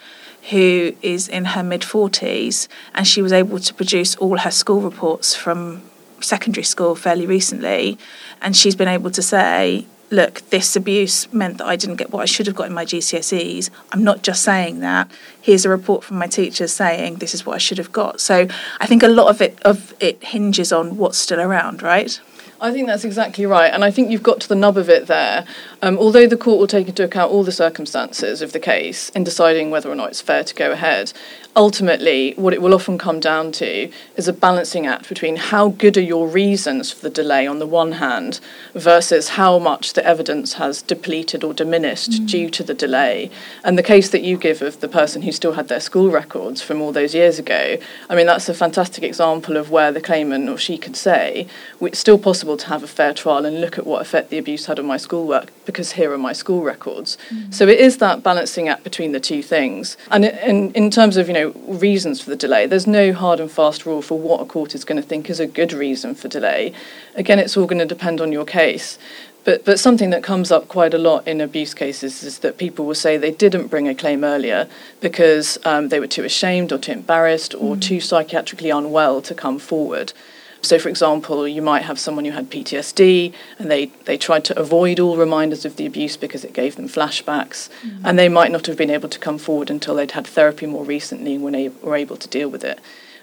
who 0.51 0.95
is 1.01 1.27
in 1.27 1.45
her 1.45 1.63
mid 1.63 1.81
40s 1.81 2.67
and 2.95 3.05
she 3.05 3.21
was 3.21 3.33
able 3.33 3.59
to 3.59 3.73
produce 3.73 4.15
all 4.15 4.37
her 4.37 4.51
school 4.51 4.81
reports 4.81 5.35
from 5.35 5.81
secondary 6.21 6.63
school 6.63 6.95
fairly 6.95 7.25
recently. 7.25 7.97
And 8.41 8.55
she's 8.55 8.75
been 8.75 8.87
able 8.87 9.11
to 9.11 9.21
say, 9.21 9.85
look, 10.11 10.41
this 10.49 10.75
abuse 10.75 11.31
meant 11.33 11.57
that 11.57 11.67
I 11.67 11.75
didn't 11.75 11.97
get 11.97 12.11
what 12.11 12.21
I 12.21 12.25
should 12.25 12.47
have 12.47 12.55
got 12.55 12.67
in 12.67 12.73
my 12.73 12.85
GCSEs. 12.85 13.69
I'm 13.91 14.03
not 14.03 14.23
just 14.23 14.43
saying 14.43 14.79
that. 14.79 15.09
Here's 15.41 15.65
a 15.65 15.69
report 15.69 16.03
from 16.03 16.17
my 16.17 16.27
teachers 16.27 16.73
saying 16.73 17.15
this 17.15 17.33
is 17.33 17.45
what 17.45 17.55
I 17.55 17.59
should 17.59 17.77
have 17.77 17.91
got. 17.91 18.19
So 18.19 18.47
I 18.79 18.85
think 18.85 19.03
a 19.03 19.07
lot 19.07 19.27
of 19.27 19.41
it 19.41 19.59
of 19.63 19.93
it 19.99 20.23
hinges 20.23 20.71
on 20.71 20.97
what's 20.97 21.17
still 21.17 21.39
around, 21.39 21.81
right? 21.81 22.19
I 22.61 22.73
think 22.73 22.87
that's 22.87 23.05
exactly 23.05 23.45
right, 23.45 23.71
and 23.73 23.85
I 23.85 23.91
think 23.91 24.11
you've 24.11 24.23
got 24.23 24.41
to 24.41 24.49
the 24.49 24.55
nub 24.55 24.77
of 24.77 24.89
it 24.89 25.07
there. 25.07 25.45
Um, 25.81 25.97
although 25.97 26.27
the 26.27 26.35
court 26.35 26.59
will 26.59 26.67
take 26.67 26.89
into 26.89 27.05
account 27.05 27.31
all 27.31 27.43
the 27.43 27.53
circumstances 27.53 28.41
of 28.41 28.51
the 28.51 28.59
case 28.59 29.07
in 29.09 29.23
deciding 29.23 29.71
whether 29.71 29.89
or 29.89 29.95
not 29.95 30.09
it's 30.09 30.19
fair 30.19 30.43
to 30.43 30.53
go 30.53 30.73
ahead, 30.73 31.13
ultimately, 31.59 32.33
what 32.37 32.53
it 32.53 32.61
will 32.61 32.73
often 32.73 32.97
come 32.97 33.19
down 33.19 33.51
to 33.51 33.91
is 34.15 34.29
a 34.29 34.33
balancing 34.33 34.87
act 34.87 35.09
between 35.09 35.35
how 35.35 35.67
good 35.67 35.97
are 35.97 36.01
your 36.01 36.25
reasons 36.25 36.89
for 36.89 37.01
the 37.01 37.09
delay 37.09 37.45
on 37.45 37.59
the 37.59 37.67
one 37.67 37.91
hand 37.91 38.39
versus 38.73 39.29
how 39.29 39.59
much 39.59 39.91
the 39.91 40.05
evidence 40.05 40.53
has 40.53 40.81
depleted 40.81 41.43
or 41.43 41.53
diminished 41.53 42.11
mm. 42.11 42.27
due 42.29 42.49
to 42.49 42.63
the 42.63 42.73
delay. 42.73 43.29
And 43.61 43.77
the 43.77 43.83
case 43.83 44.09
that 44.11 44.21
you 44.21 44.37
give 44.37 44.61
of 44.61 44.79
the 44.79 44.87
person 44.87 45.23
who 45.23 45.33
still 45.33 45.51
had 45.53 45.67
their 45.67 45.81
school 45.81 46.09
records 46.09 46.61
from 46.61 46.81
all 46.81 46.93
those 46.93 47.13
years 47.13 47.39
ago, 47.39 47.77
I 48.09 48.15
mean, 48.15 48.25
that's 48.25 48.47
a 48.47 48.53
fantastic 48.53 49.03
example 49.03 49.57
of 49.57 49.69
where 49.69 49.91
the 49.91 49.99
claimant 49.99 50.47
or 50.47 50.57
she 50.57 50.77
could 50.77 50.95
say, 50.95 51.45
it's 51.81 51.99
still 51.99 52.17
possible 52.17 52.55
to 52.55 52.67
have 52.67 52.83
a 52.83 52.87
fair 52.87 53.13
trial 53.13 53.45
and 53.45 53.59
look 53.59 53.77
at 53.77 53.85
what 53.85 54.01
effect 54.01 54.29
the 54.29 54.37
abuse 54.37 54.67
had 54.67 54.79
on 54.79 54.85
my 54.85 54.95
schoolwork 54.95 55.51
because 55.65 55.91
here 55.91 56.13
are 56.13 56.17
my 56.17 56.31
school 56.31 56.63
records. 56.63 57.17
Mm. 57.29 57.53
So 57.53 57.67
it 57.67 57.79
is 57.79 57.97
that 57.97 58.23
balancing 58.23 58.69
act 58.69 58.85
between 58.85 59.11
the 59.11 59.19
two 59.19 59.43
things. 59.43 59.97
And 60.09 60.23
in, 60.23 60.71
in 60.71 60.89
terms 60.89 61.17
of, 61.17 61.27
you 61.27 61.33
know, 61.33 61.48
know 61.49 61.61
reasons 61.67 62.21
for 62.21 62.29
the 62.29 62.35
delay. 62.35 62.67
There's 62.67 62.87
no 62.87 63.13
hard 63.13 63.39
and 63.39 63.51
fast 63.51 63.85
rule 63.85 64.01
for 64.01 64.17
what 64.17 64.41
a 64.41 64.45
court 64.45 64.75
is 64.75 64.85
going 64.85 65.01
to 65.01 65.07
think 65.07 65.29
is 65.29 65.39
a 65.39 65.47
good 65.47 65.73
reason 65.73 66.15
for 66.15 66.27
delay. 66.27 66.73
Again, 67.15 67.39
it's 67.39 67.55
all 67.57 67.65
going 67.65 67.79
to 67.79 67.85
depend 67.85 68.21
on 68.21 68.31
your 68.31 68.45
case. 68.45 68.97
But, 69.45 69.65
but 69.65 69.79
something 69.79 70.09
that 70.09 70.21
comes 70.21 70.51
up 70.51 70.67
quite 70.67 70.93
a 70.93 70.97
lot 70.97 71.27
in 71.27 71.39
abuse 71.41 71.73
cases 71.73 72.23
is 72.23 72.39
that 72.39 72.57
people 72.57 72.85
will 72.85 72.95
say 72.95 73.17
they 73.17 73.31
didn't 73.31 73.67
bring 73.67 73.87
a 73.87 73.95
claim 73.95 74.23
earlier 74.23 74.67
because 74.99 75.57
um, 75.65 75.89
they 75.89 75.99
were 75.99 76.07
too 76.07 76.23
ashamed 76.23 76.71
or 76.71 76.77
too 76.77 76.91
embarrassed 76.91 77.55
or 77.55 77.75
mm. 77.75 77.81
too 77.81 77.97
psychiatrically 77.97 78.75
unwell 78.77 79.21
to 79.21 79.33
come 79.33 79.57
forward. 79.57 80.13
So, 80.61 80.77
for 80.77 80.89
example, 80.89 81.47
you 81.47 81.61
might 81.61 81.83
have 81.83 81.97
someone 81.99 82.25
who 82.25 82.31
had 82.31 82.49
PTSD 82.49 83.33
and 83.57 83.71
they, 83.71 83.87
they 84.05 84.17
tried 84.17 84.43
to 84.45 84.59
avoid 84.59 84.99
all 84.99 85.15
reminders 85.15 85.65
of 85.65 85.77
the 85.77 85.85
abuse 85.85 86.17
because 86.17 86.43
it 86.43 86.53
gave 86.53 86.75
them 86.75 86.89
flashbacks, 86.89 87.69
mm-hmm. 87.81 88.05
and 88.05 88.19
they 88.19 88.29
might 88.29 88.51
not 88.51 88.65
have 88.67 88.77
been 88.77 88.89
able 88.89 89.09
to 89.09 89.19
come 89.19 89.37
forward 89.37 89.69
until 89.69 89.95
they'd 89.95 90.11
had 90.11 90.27
therapy 90.27 90.65
more 90.65 90.83
recently 90.83 91.35
and 91.35 91.43
were, 91.43 91.71
were 91.81 91.95
able 91.95 92.17
to 92.17 92.27
deal 92.27 92.49
with 92.49 92.63
it. 92.63 92.79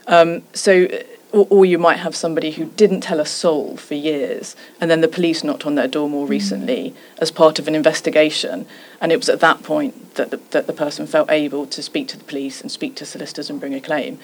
Um, 0.07 0.43
so, 0.55 0.87
or, 1.33 1.47
or, 1.50 1.66
you 1.66 1.78
might 1.78 1.99
have 1.99 2.14
somebody 2.14 2.52
who 2.52 2.66
didn't 2.66 3.00
tell 3.00 3.19
a 3.19 3.26
soul 3.26 3.76
for 3.76 3.95
years, 3.95 4.55
and 4.81 4.88
then 4.88 5.00
the 5.00 5.09
police 5.09 5.43
knocked 5.43 5.66
on 5.66 5.75
their 5.75 5.88
door 5.88 6.09
more 6.09 6.25
mm-hmm. 6.25 6.31
recently 6.31 6.95
as 7.19 7.31
part 7.31 7.59
of 7.59 7.66
an 7.66 7.75
investigation, 7.75 8.66
and 9.00 9.11
it 9.11 9.16
was 9.16 9.28
at 9.28 9.40
that 9.40 9.62
point 9.62 10.14
that 10.14 10.31
the, 10.31 10.40
that 10.52 10.69
the 10.69 10.73
person 10.73 11.07
felt 11.07 11.31
able 11.31 11.66
to 11.66 11.83
speak 11.83 12.07
to 12.09 12.16
the 12.16 12.25
police 12.25 12.61
and 12.61 12.71
speak 12.71 12.95
to 12.97 13.05
solicitors 13.05 13.50
and 13.50 13.61
bring 13.61 13.75
a 13.75 13.81
claim. 13.81 14.19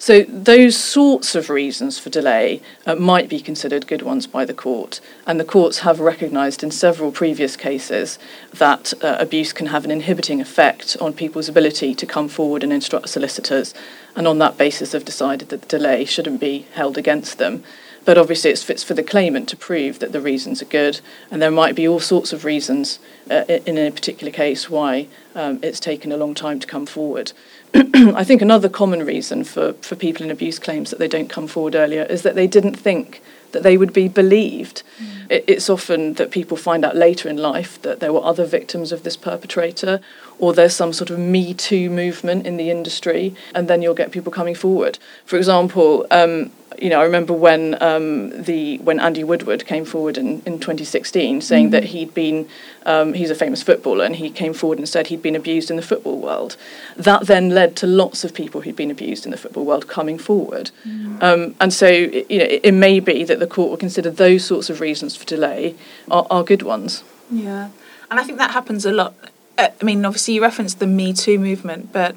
So 0.00 0.22
those 0.22 0.78
sorts 0.78 1.34
of 1.34 1.50
reasons 1.50 1.98
for 1.98 2.08
delay 2.08 2.62
uh, 2.86 2.94
might 2.94 3.28
be 3.28 3.38
considered 3.38 3.86
good 3.86 4.00
ones 4.00 4.26
by 4.26 4.46
the 4.46 4.54
court, 4.54 4.98
and 5.26 5.38
the 5.38 5.44
courts 5.44 5.80
have 5.80 6.00
recognised 6.00 6.62
in 6.62 6.70
several 6.70 7.12
previous 7.12 7.54
cases 7.54 8.18
that 8.54 8.94
uh, 9.04 9.18
abuse 9.20 9.52
can 9.52 9.66
have 9.66 9.84
an 9.84 9.90
inhibiting 9.90 10.40
effect 10.40 10.96
on 11.02 11.12
people's 11.12 11.50
ability 11.50 11.94
to 11.94 12.06
come 12.06 12.28
forward 12.28 12.64
and 12.64 12.72
instruct 12.72 13.10
solicitors, 13.10 13.74
and 14.16 14.26
on 14.26 14.38
that 14.38 14.56
basis 14.56 14.92
have 14.92 15.04
decided 15.04 15.50
that 15.50 15.60
the 15.60 15.78
delay 15.78 16.06
shouldn't 16.06 16.40
be 16.40 16.64
held 16.72 16.96
against 16.96 17.36
them. 17.36 17.62
But 18.06 18.16
obviously, 18.16 18.50
it's 18.50 18.62
fits 18.62 18.82
for 18.82 18.94
the 18.94 19.02
claimant 19.02 19.50
to 19.50 19.56
prove 19.58 19.98
that 19.98 20.12
the 20.12 20.22
reasons 20.22 20.62
are 20.62 20.64
good, 20.66 21.00
and 21.30 21.42
there 21.42 21.50
might 21.50 21.74
be 21.74 21.86
all 21.86 22.00
sorts 22.00 22.32
of 22.32 22.46
reasons 22.46 22.98
uh, 23.30 23.44
in 23.46 23.76
a 23.76 23.90
particular 23.90 24.32
case 24.32 24.70
why 24.70 25.08
um, 25.34 25.58
it's 25.62 25.78
taken 25.78 26.10
a 26.10 26.16
long 26.16 26.34
time 26.34 26.58
to 26.58 26.66
come 26.66 26.86
forward. 26.86 27.32
I 27.74 28.24
think 28.24 28.42
another 28.42 28.68
common 28.68 29.04
reason 29.04 29.44
for, 29.44 29.74
for 29.74 29.94
people 29.94 30.24
in 30.24 30.30
abuse 30.30 30.58
claims 30.58 30.90
that 30.90 30.98
they 30.98 31.08
don't 31.08 31.28
come 31.28 31.46
forward 31.46 31.74
earlier 31.74 32.02
is 32.04 32.22
that 32.22 32.34
they 32.34 32.46
didn't 32.46 32.74
think 32.74 33.22
that 33.52 33.62
they 33.62 33.76
would 33.76 33.92
be 33.92 34.08
believed. 34.08 34.82
Mm. 34.98 35.30
It, 35.30 35.44
it's 35.46 35.70
often 35.70 36.14
that 36.14 36.30
people 36.30 36.56
find 36.56 36.84
out 36.84 36.96
later 36.96 37.28
in 37.28 37.36
life 37.36 37.80
that 37.82 38.00
there 38.00 38.12
were 38.12 38.24
other 38.24 38.44
victims 38.44 38.92
of 38.92 39.02
this 39.02 39.16
perpetrator, 39.16 40.00
or 40.38 40.52
there's 40.52 40.74
some 40.74 40.92
sort 40.92 41.10
of 41.10 41.18
Me 41.18 41.54
Too 41.54 41.90
movement 41.90 42.46
in 42.46 42.56
the 42.56 42.70
industry, 42.70 43.34
and 43.54 43.68
then 43.68 43.82
you'll 43.82 43.94
get 43.94 44.10
people 44.10 44.32
coming 44.32 44.54
forward. 44.54 44.98
For 45.24 45.36
example, 45.36 46.06
um, 46.10 46.50
you 46.80 46.88
know, 46.88 47.00
I 47.00 47.04
remember 47.04 47.32
when 47.32 47.80
um, 47.82 48.30
the 48.42 48.78
when 48.78 49.00
Andy 49.00 49.24
Woodward 49.24 49.66
came 49.66 49.84
forward 49.84 50.16
in, 50.16 50.40
in 50.46 50.58
2016, 50.58 51.40
saying 51.40 51.68
mm 51.68 51.70
that 51.70 51.84
he'd 51.84 52.12
been 52.14 52.48
um, 52.86 53.12
he's 53.12 53.30
a 53.30 53.34
famous 53.34 53.62
footballer, 53.62 54.04
and 54.04 54.16
he 54.16 54.30
came 54.30 54.52
forward 54.54 54.78
and 54.78 54.88
said 54.88 55.08
he'd 55.08 55.22
been 55.22 55.36
abused 55.36 55.70
in 55.70 55.76
the 55.76 55.82
football 55.82 56.18
world. 56.18 56.56
That 56.96 57.26
then 57.26 57.50
led 57.50 57.76
to 57.76 57.86
lots 57.86 58.24
of 58.24 58.34
people 58.34 58.62
who'd 58.62 58.74
been 58.74 58.90
abused 58.90 59.24
in 59.24 59.30
the 59.30 59.36
football 59.36 59.64
world 59.64 59.88
coming 59.88 60.18
forward, 60.18 60.70
mm 60.86 61.22
um, 61.22 61.54
and 61.60 61.72
so 61.72 61.88
you 61.88 62.38
know, 62.38 62.44
it, 62.44 62.60
it, 62.64 62.72
may 62.72 62.98
be 62.98 63.24
that 63.24 63.39
the 63.40 63.46
court 63.46 63.70
will 63.70 63.76
consider 63.76 64.10
those 64.10 64.44
sorts 64.44 64.70
of 64.70 64.80
reasons 64.80 65.16
for 65.16 65.24
delay 65.24 65.74
are, 66.10 66.26
are 66.30 66.44
good 66.44 66.62
ones. 66.62 67.02
Yeah, 67.30 67.70
and 68.10 68.20
I 68.20 68.22
think 68.22 68.38
that 68.38 68.52
happens 68.52 68.86
a 68.86 68.92
lot. 68.92 69.14
Uh, 69.58 69.68
I 69.80 69.84
mean, 69.84 70.04
obviously 70.04 70.34
you 70.34 70.42
referenced 70.42 70.78
the 70.78 70.86
Me 70.86 71.12
Too 71.12 71.38
movement, 71.38 71.92
but 71.92 72.14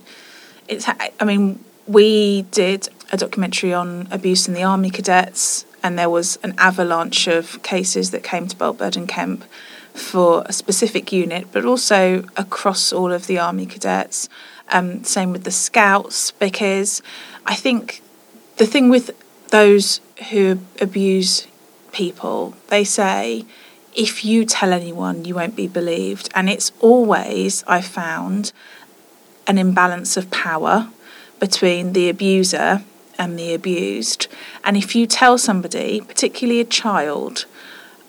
it's 0.68 0.88
I 0.88 1.26
mean 1.26 1.64
we 1.88 2.44
did 2.52 2.90
a 3.12 3.18
documentary 3.18 3.74
on 3.74 4.08
abuse 4.12 4.48
in 4.48 4.54
the 4.54 4.64
army 4.64 4.90
cadets, 4.90 5.66
and 5.82 5.98
there 5.98 6.10
was 6.10 6.38
an 6.44 6.54
avalanche 6.58 7.28
of 7.28 7.62
cases 7.64 8.12
that 8.12 8.24
came 8.24 8.48
to 8.48 8.56
Bolt 8.56 8.78
Burdon 8.78 9.08
Kemp 9.08 9.44
for 9.94 10.44
a 10.46 10.54
specific 10.54 11.12
unit, 11.12 11.48
but 11.52 11.66
also 11.66 12.24
across 12.36 12.92
all 12.92 13.12
of 13.12 13.28
the 13.28 13.38
army 13.38 13.66
cadets. 13.66 14.30
Um, 14.70 15.04
same 15.04 15.32
with 15.32 15.44
the 15.44 15.52
scouts, 15.52 16.32
because 16.32 17.02
I 17.46 17.56
think 17.56 18.02
the 18.58 18.66
thing 18.66 18.90
with 18.90 19.12
those 19.50 20.00
who 20.32 20.60
abuse 20.82 21.48
people, 21.92 22.56
they 22.68 22.84
say, 22.84 23.46
if 23.96 24.26
you 24.26 24.46
tell 24.46 24.74
anyone, 24.74 25.26
you 25.26 25.36
won't 25.36 25.56
be 25.56 25.68
believed. 25.68 26.30
And 26.34 26.50
it's 26.50 26.72
always, 26.80 27.64
I 27.68 27.82
found, 27.82 28.52
an 29.48 29.58
imbalance 29.58 30.18
of 30.18 30.32
power 30.32 30.90
between 31.40 31.94
the 31.94 32.10
abuser 32.10 32.84
and 33.18 33.38
the 33.38 33.54
abused. 33.54 34.28
And 34.64 34.76
if 34.76 34.96
you 34.96 35.06
tell 35.06 35.38
somebody, 35.38 36.02
particularly 36.02 36.60
a 36.60 36.66
child, 36.66 37.46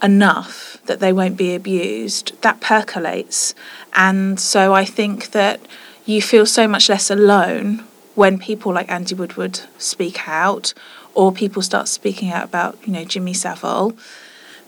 enough 0.02 0.78
that 0.86 1.00
they 1.00 1.12
won't 1.12 1.36
be 1.36 1.54
abused, 1.54 2.40
that 2.42 2.60
percolates. 2.60 3.54
And 3.94 4.38
so 4.38 4.74
I 4.74 4.84
think 4.84 5.30
that 5.32 5.60
you 6.04 6.20
feel 6.20 6.46
so 6.46 6.68
much 6.68 6.88
less 6.88 7.10
alone 7.10 7.84
when 8.14 8.38
people 8.38 8.72
like 8.72 8.90
Andy 8.90 9.14
Woodward 9.14 9.60
speak 9.78 10.28
out 10.28 10.74
or 11.14 11.32
people 11.32 11.62
start 11.62 11.88
speaking 11.88 12.30
out 12.30 12.44
about, 12.44 12.78
you 12.86 12.92
know, 12.92 13.04
Jimmy 13.04 13.34
Savile, 13.34 13.96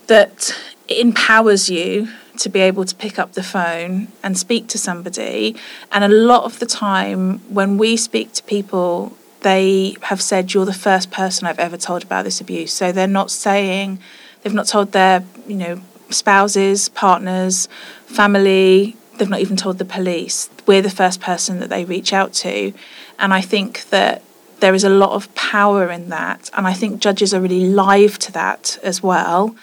that 0.06 0.56
it 0.88 0.98
empowers 0.98 1.68
you 1.68 2.08
to 2.38 2.48
be 2.48 2.60
able 2.60 2.84
to 2.84 2.94
pick 2.94 3.18
up 3.18 3.32
the 3.32 3.42
phone 3.42 4.08
and 4.22 4.38
speak 4.38 4.68
to 4.68 4.78
somebody. 4.78 5.56
And 5.90 6.04
a 6.04 6.08
lot 6.08 6.44
of 6.44 6.58
the 6.58 6.66
time, 6.66 7.38
when 7.52 7.78
we 7.78 7.96
speak 7.96 8.32
to 8.34 8.42
people, 8.42 9.16
they 9.40 9.96
have 10.02 10.20
said, 10.20 10.54
You're 10.54 10.64
the 10.64 10.72
first 10.72 11.10
person 11.10 11.46
I've 11.46 11.58
ever 11.58 11.76
told 11.76 12.02
about 12.02 12.24
this 12.24 12.40
abuse. 12.40 12.72
So 12.72 12.92
they're 12.92 13.06
not 13.06 13.30
saying, 13.30 13.98
they've 14.42 14.54
not 14.54 14.66
told 14.66 14.92
their, 14.92 15.24
you 15.46 15.56
know, 15.56 15.80
spouses, 16.10 16.88
partners, 16.88 17.68
family, 18.06 18.96
they've 19.16 19.28
not 19.28 19.40
even 19.40 19.56
told 19.56 19.78
the 19.78 19.84
police. 19.84 20.48
We're 20.66 20.82
the 20.82 20.90
first 20.90 21.20
person 21.20 21.60
that 21.60 21.70
they 21.70 21.84
reach 21.84 22.12
out 22.12 22.32
to. 22.34 22.72
And 23.18 23.32
I 23.32 23.40
think 23.40 23.88
that 23.90 24.22
there 24.60 24.74
is 24.74 24.84
a 24.84 24.90
lot 24.90 25.10
of 25.10 25.32
power 25.34 25.90
in 25.90 26.08
that. 26.08 26.50
And 26.54 26.66
I 26.66 26.72
think 26.72 27.00
judges 27.00 27.32
are 27.32 27.40
really 27.40 27.66
live 27.66 28.18
to 28.20 28.32
that 28.32 28.78
as 28.82 29.02
well 29.02 29.54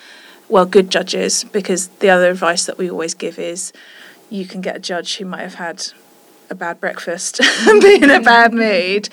well, 0.54 0.66
good 0.66 0.92
judges, 0.92 1.44
because 1.46 1.88
the 1.88 2.12
other 2.12 2.30
advice 2.30 2.66
that 2.66 2.78
we 2.78 2.90
always 2.90 3.16
give 3.16 3.40
is 3.40 3.74
you 4.30 4.46
can 4.46 4.62
get 4.62 4.76
a 4.76 4.80
judge 4.80 5.18
who 5.18 5.26
might 5.26 5.42
have 5.42 5.56
had 5.56 5.88
a 6.50 6.56
bad 6.56 6.80
breakfast 6.80 7.40
and 7.68 7.82
be 7.82 7.96
in 7.96 8.12
a 8.12 8.20
bad 8.20 8.54
mood 8.54 9.10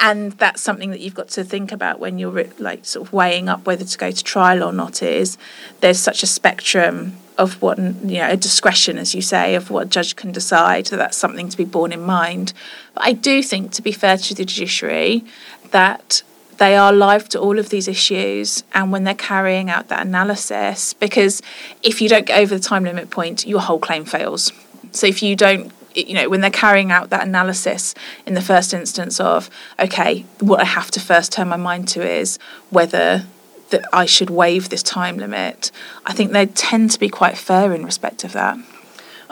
and 0.00 0.32
that's 0.32 0.60
something 0.60 0.90
that 0.90 1.00
you've 1.00 1.14
got 1.14 1.28
to 1.28 1.44
think 1.44 1.72
about 1.72 2.00
when 2.00 2.18
you're 2.18 2.44
like 2.58 2.84
sort 2.84 3.06
of 3.06 3.12
weighing 3.12 3.48
up 3.48 3.64
whether 3.64 3.84
to 3.84 3.96
go 3.96 4.10
to 4.10 4.22
trial 4.22 4.62
or 4.62 4.72
not 4.72 5.02
is 5.02 5.38
there's 5.80 5.98
such 5.98 6.22
a 6.22 6.26
spectrum 6.26 7.16
of 7.42 7.60
what 7.60 7.78
you 7.78 8.18
know 8.18 8.28
a 8.30 8.36
discretion 8.36 8.98
as 8.98 9.14
you 9.14 9.22
say 9.22 9.54
of 9.54 9.70
what 9.70 9.86
a 9.86 9.88
judge 9.88 10.16
can 10.16 10.32
decide. 10.32 10.86
So 10.86 10.96
that's 10.96 11.16
something 11.16 11.48
to 11.48 11.56
be 11.56 11.64
borne 11.64 11.92
in 11.92 12.00
mind. 12.00 12.52
But 12.94 13.04
i 13.04 13.12
do 13.12 13.42
think 13.42 13.72
to 13.72 13.82
be 13.82 13.92
fair 13.92 14.16
to 14.16 14.34
the 14.34 14.44
judiciary 14.44 15.24
that 15.70 16.22
they 16.58 16.76
are 16.76 16.92
live 16.92 17.28
to 17.30 17.40
all 17.40 17.58
of 17.58 17.70
these 17.70 17.88
issues 17.88 18.62
and 18.72 18.92
when 18.92 19.04
they're 19.04 19.14
carrying 19.14 19.68
out 19.68 19.88
that 19.88 20.06
analysis 20.06 20.92
because 20.94 21.42
if 21.82 22.00
you 22.00 22.08
don't 22.08 22.26
get 22.26 22.38
over 22.38 22.54
the 22.54 22.60
time 22.60 22.84
limit 22.84 23.10
point 23.10 23.46
your 23.46 23.60
whole 23.60 23.78
claim 23.78 24.04
fails. 24.04 24.52
So 24.92 25.06
if 25.06 25.22
you 25.22 25.34
don't 25.36 25.72
you 25.94 26.14
know 26.14 26.28
when 26.28 26.40
they're 26.40 26.50
carrying 26.50 26.90
out 26.90 27.10
that 27.10 27.26
analysis 27.26 27.94
in 28.26 28.34
the 28.34 28.40
first 28.40 28.72
instance 28.72 29.20
of 29.20 29.50
okay 29.78 30.24
what 30.40 30.60
i 30.60 30.64
have 30.64 30.90
to 30.90 31.00
first 31.00 31.32
turn 31.32 31.48
my 31.48 31.56
mind 31.56 31.86
to 31.86 32.00
is 32.02 32.38
whether 32.70 33.26
that 33.72 33.84
i 33.92 34.06
should 34.06 34.30
waive 34.30 34.68
this 34.68 34.82
time 34.82 35.18
limit 35.18 35.70
i 36.06 36.12
think 36.12 36.30
they 36.30 36.46
tend 36.46 36.90
to 36.90 36.98
be 36.98 37.08
quite 37.08 37.36
fair 37.36 37.74
in 37.74 37.84
respect 37.84 38.22
of 38.24 38.32
that 38.32 38.56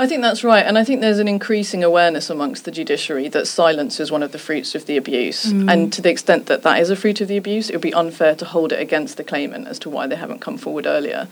I 0.01 0.07
think 0.07 0.23
that's 0.23 0.43
right. 0.43 0.65
And 0.65 0.79
I 0.79 0.85
think 0.85 1.03
there's 1.03 1.19
an 1.19 1.29
increasing 1.29 1.85
awareness 1.85 2.31
amongst 2.31 2.65
the 2.65 2.71
judiciary 2.71 3.29
that 3.29 3.47
silence 3.47 4.01
is 4.01 4.11
one 4.11 4.23
of 4.23 4.33
the 4.33 4.39
fruits 4.39 4.75
of 4.75 4.87
the 4.87 4.97
abuse. 4.97 5.53
Mm. 5.53 5.71
And 5.71 5.93
to 5.93 6.01
the 6.01 6.09
extent 6.09 6.47
that 6.47 6.63
that 6.63 6.81
is 6.81 6.89
a 6.89 6.97
fruit 6.97 7.21
of 7.21 7.29
the 7.29 7.37
abuse, 7.37 7.69
it 7.69 7.75
would 7.75 7.83
be 7.83 7.93
unfair 7.93 8.35
to 8.37 8.47
hold 8.47 8.73
it 8.73 8.81
against 8.81 9.19
the 9.19 9.25
claimant 9.25 9.69
as 9.69 9.79
to 9.81 9.91
why 9.91 10.07
they 10.07 10.17
haven't 10.17 10.41
come 10.41 10.57
forward 10.57 10.87
earlier. 10.87 11.29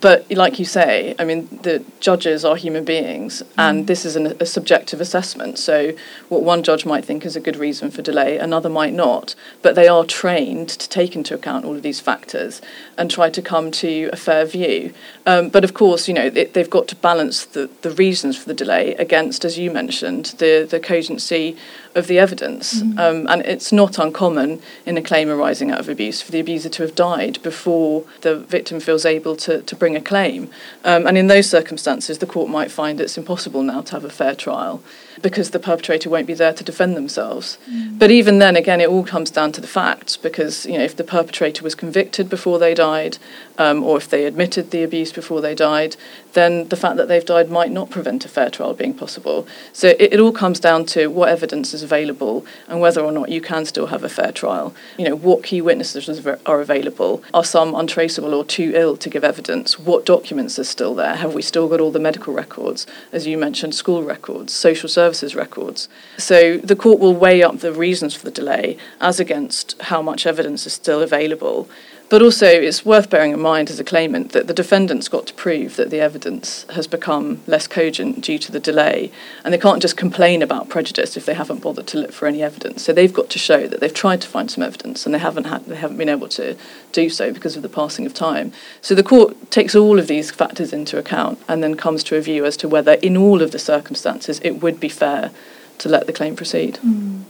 But 0.00 0.30
like 0.30 0.58
you 0.58 0.64
say, 0.64 1.14
I 1.18 1.24
mean, 1.24 1.48
the 1.62 1.84
judges 2.00 2.44
are 2.44 2.56
human 2.56 2.84
beings, 2.84 3.42
and 3.56 3.84
mm. 3.84 3.86
this 3.86 4.04
is 4.04 4.16
an, 4.16 4.36
a 4.40 4.46
subjective 4.46 5.00
assessment. 5.00 5.58
So, 5.58 5.92
what 6.28 6.42
one 6.42 6.62
judge 6.62 6.84
might 6.84 7.04
think 7.04 7.24
is 7.24 7.36
a 7.36 7.40
good 7.40 7.56
reason 7.56 7.90
for 7.90 8.02
delay, 8.02 8.38
another 8.38 8.68
might 8.68 8.92
not. 8.92 9.34
But 9.62 9.74
they 9.74 9.88
are 9.88 10.04
trained 10.04 10.68
to 10.70 10.88
take 10.88 11.16
into 11.16 11.34
account 11.34 11.64
all 11.64 11.76
of 11.76 11.82
these 11.82 12.00
factors 12.00 12.60
and 12.98 13.10
try 13.10 13.30
to 13.30 13.42
come 13.42 13.70
to 13.72 14.10
a 14.12 14.16
fair 14.16 14.44
view. 14.44 14.92
Um, 15.26 15.48
but 15.48 15.64
of 15.64 15.74
course, 15.74 16.08
you 16.08 16.14
know, 16.14 16.26
it, 16.26 16.54
they've 16.54 16.70
got 16.70 16.88
to 16.88 16.96
balance 16.96 17.44
the, 17.44 17.70
the 17.82 17.90
reasons 17.90 18.36
for 18.36 18.46
the 18.46 18.54
delay 18.54 18.94
against, 18.94 19.44
as 19.44 19.58
you 19.58 19.70
mentioned, 19.70 20.26
the, 20.38 20.66
the 20.68 20.80
cogency 20.80 21.56
of 21.96 22.06
the 22.06 22.18
evidence. 22.18 22.80
Mm. 22.80 22.98
Um, 22.98 23.26
and 23.28 23.42
it's 23.42 23.72
not 23.72 23.98
uncommon 23.98 24.60
in 24.84 24.96
a 24.96 25.02
claim 25.02 25.28
arising 25.28 25.72
out 25.72 25.80
of 25.80 25.88
abuse 25.88 26.22
for 26.22 26.30
the 26.30 26.38
abuser 26.38 26.68
to 26.68 26.82
have 26.82 26.94
died 26.94 27.42
before 27.42 28.04
the 28.20 28.38
victim 28.38 28.78
feels 28.78 29.04
able 29.04 29.34
to, 29.36 29.62
to 29.62 29.74
bring 29.74 29.96
a 29.96 30.00
claim. 30.00 30.50
Um, 30.84 31.06
and 31.06 31.18
in 31.18 31.26
those 31.26 31.48
circumstances, 31.48 32.18
the 32.18 32.26
court 32.26 32.50
might 32.50 32.70
find 32.70 33.00
it's 33.00 33.18
impossible 33.18 33.62
now 33.62 33.80
to 33.80 33.92
have 33.92 34.04
a 34.04 34.10
fair 34.10 34.34
trial 34.34 34.82
because 35.22 35.50
the 35.50 35.58
perpetrator 35.58 36.10
won't 36.10 36.26
be 36.26 36.34
there 36.34 36.52
to 36.52 36.64
defend 36.64 36.96
themselves. 36.96 37.58
Mm. 37.70 37.98
But 37.98 38.10
even 38.10 38.38
then, 38.38 38.56
again, 38.56 38.80
it 38.80 38.88
all 38.88 39.04
comes 39.04 39.30
down 39.30 39.52
to 39.52 39.60
the 39.60 39.66
facts 39.66 40.16
because 40.16 40.66
you 40.66 40.78
know 40.78 40.84
if 40.84 40.96
the 40.96 41.04
perpetrator 41.04 41.62
was 41.62 41.74
convicted 41.74 42.28
before 42.28 42.58
they 42.58 42.74
died, 42.74 43.18
um, 43.58 43.82
or 43.82 43.96
if 43.96 44.08
they 44.08 44.24
admitted 44.24 44.70
the 44.70 44.82
abuse 44.82 45.12
before 45.12 45.40
they 45.40 45.54
died, 45.54 45.96
then 46.34 46.68
the 46.68 46.76
fact 46.76 46.96
that 46.98 47.08
they've 47.08 47.24
died 47.24 47.50
might 47.50 47.70
not 47.70 47.90
prevent 47.90 48.24
a 48.24 48.28
fair 48.28 48.50
trial 48.50 48.74
being 48.74 48.94
possible. 48.94 49.46
So 49.72 49.88
it, 49.88 50.12
it 50.14 50.20
all 50.20 50.32
comes 50.32 50.60
down 50.60 50.84
to 50.86 51.06
what 51.08 51.30
evidence 51.30 51.72
is 51.72 51.82
available 51.82 52.44
and 52.68 52.80
whether 52.80 53.00
or 53.00 53.12
not 53.12 53.30
you 53.30 53.40
can 53.40 53.64
still 53.64 53.86
have 53.86 54.04
a 54.04 54.08
fair 54.08 54.32
trial. 54.32 54.74
You 54.98 55.08
know, 55.08 55.16
what 55.16 55.42
key 55.42 55.62
witnesses 55.62 56.26
are 56.44 56.60
available? 56.60 57.22
Are 57.32 57.44
some 57.44 57.74
untraceable 57.74 58.34
or 58.34 58.44
too 58.44 58.72
ill 58.74 58.96
to 58.98 59.08
give 59.08 59.24
evidence? 59.24 59.78
What 59.78 60.04
documents 60.04 60.58
are 60.58 60.64
still 60.64 60.94
there? 60.94 61.16
Have 61.16 61.34
we 61.34 61.42
still 61.42 61.68
got 61.68 61.80
all 61.80 61.90
the 61.90 61.98
medical 61.98 62.34
records, 62.34 62.86
as 63.12 63.26
you 63.26 63.38
mentioned, 63.38 63.74
school 63.74 64.02
records, 64.02 64.52
social 64.52 64.88
services? 64.88 65.05
Services 65.06 65.36
records. 65.36 65.88
So 66.18 66.58
the 66.58 66.74
court 66.74 66.98
will 66.98 67.14
weigh 67.14 67.42
up 67.42 67.60
the 67.60 67.72
reasons 67.72 68.14
for 68.16 68.24
the 68.24 68.30
delay 68.32 68.76
as 69.00 69.20
against 69.20 69.80
how 69.82 70.02
much 70.02 70.26
evidence 70.26 70.66
is 70.66 70.72
still 70.72 71.00
available. 71.00 71.68
But 72.08 72.22
also, 72.22 72.46
it's 72.46 72.84
worth 72.84 73.10
bearing 73.10 73.32
in 73.32 73.40
mind 73.40 73.68
as 73.68 73.80
a 73.80 73.84
claimant 73.84 74.30
that 74.30 74.46
the 74.46 74.54
defendant's 74.54 75.08
got 75.08 75.26
to 75.26 75.34
prove 75.34 75.74
that 75.74 75.90
the 75.90 75.98
evidence 75.98 76.64
has 76.70 76.86
become 76.86 77.42
less 77.48 77.66
cogent 77.66 78.20
due 78.20 78.38
to 78.38 78.52
the 78.52 78.60
delay, 78.60 79.10
and 79.42 79.52
they 79.52 79.58
can't 79.58 79.82
just 79.82 79.96
complain 79.96 80.40
about 80.40 80.68
prejudice 80.68 81.16
if 81.16 81.26
they 81.26 81.34
haven't 81.34 81.62
bothered 81.62 81.88
to 81.88 81.98
look 81.98 82.12
for 82.12 82.28
any 82.28 82.44
evidence. 82.44 82.84
So 82.84 82.92
they've 82.92 83.12
got 83.12 83.28
to 83.30 83.40
show 83.40 83.66
that 83.66 83.80
they've 83.80 83.92
tried 83.92 84.20
to 84.20 84.28
find 84.28 84.48
some 84.48 84.62
evidence 84.62 85.04
and 85.04 85.12
they 85.12 85.18
haven't 85.18 85.44
had, 85.44 85.64
they 85.64 85.74
haven't 85.74 85.96
been 85.96 86.08
able 86.08 86.28
to 86.28 86.56
do 86.92 87.10
so 87.10 87.32
because 87.32 87.56
of 87.56 87.62
the 87.62 87.68
passing 87.68 88.06
of 88.06 88.14
time. 88.14 88.52
So 88.80 88.94
the 88.94 89.02
court 89.02 89.50
takes 89.50 89.74
all 89.74 89.98
of 89.98 90.06
these 90.06 90.30
factors 90.30 90.72
into 90.72 90.98
account 90.98 91.40
and 91.48 91.60
then 91.60 91.74
comes 91.74 92.04
to 92.04 92.16
a 92.16 92.20
view 92.20 92.44
as 92.44 92.56
to 92.58 92.68
whether, 92.68 92.92
in 92.94 93.16
all 93.16 93.42
of 93.42 93.50
the 93.50 93.58
circumstances, 93.58 94.40
it 94.44 94.62
would 94.62 94.78
be 94.78 94.88
fair 94.88 95.32
to 95.78 95.88
let 95.88 96.06
the 96.06 96.12
claim 96.12 96.36
proceed. 96.36 96.78
Mm. 96.84 97.24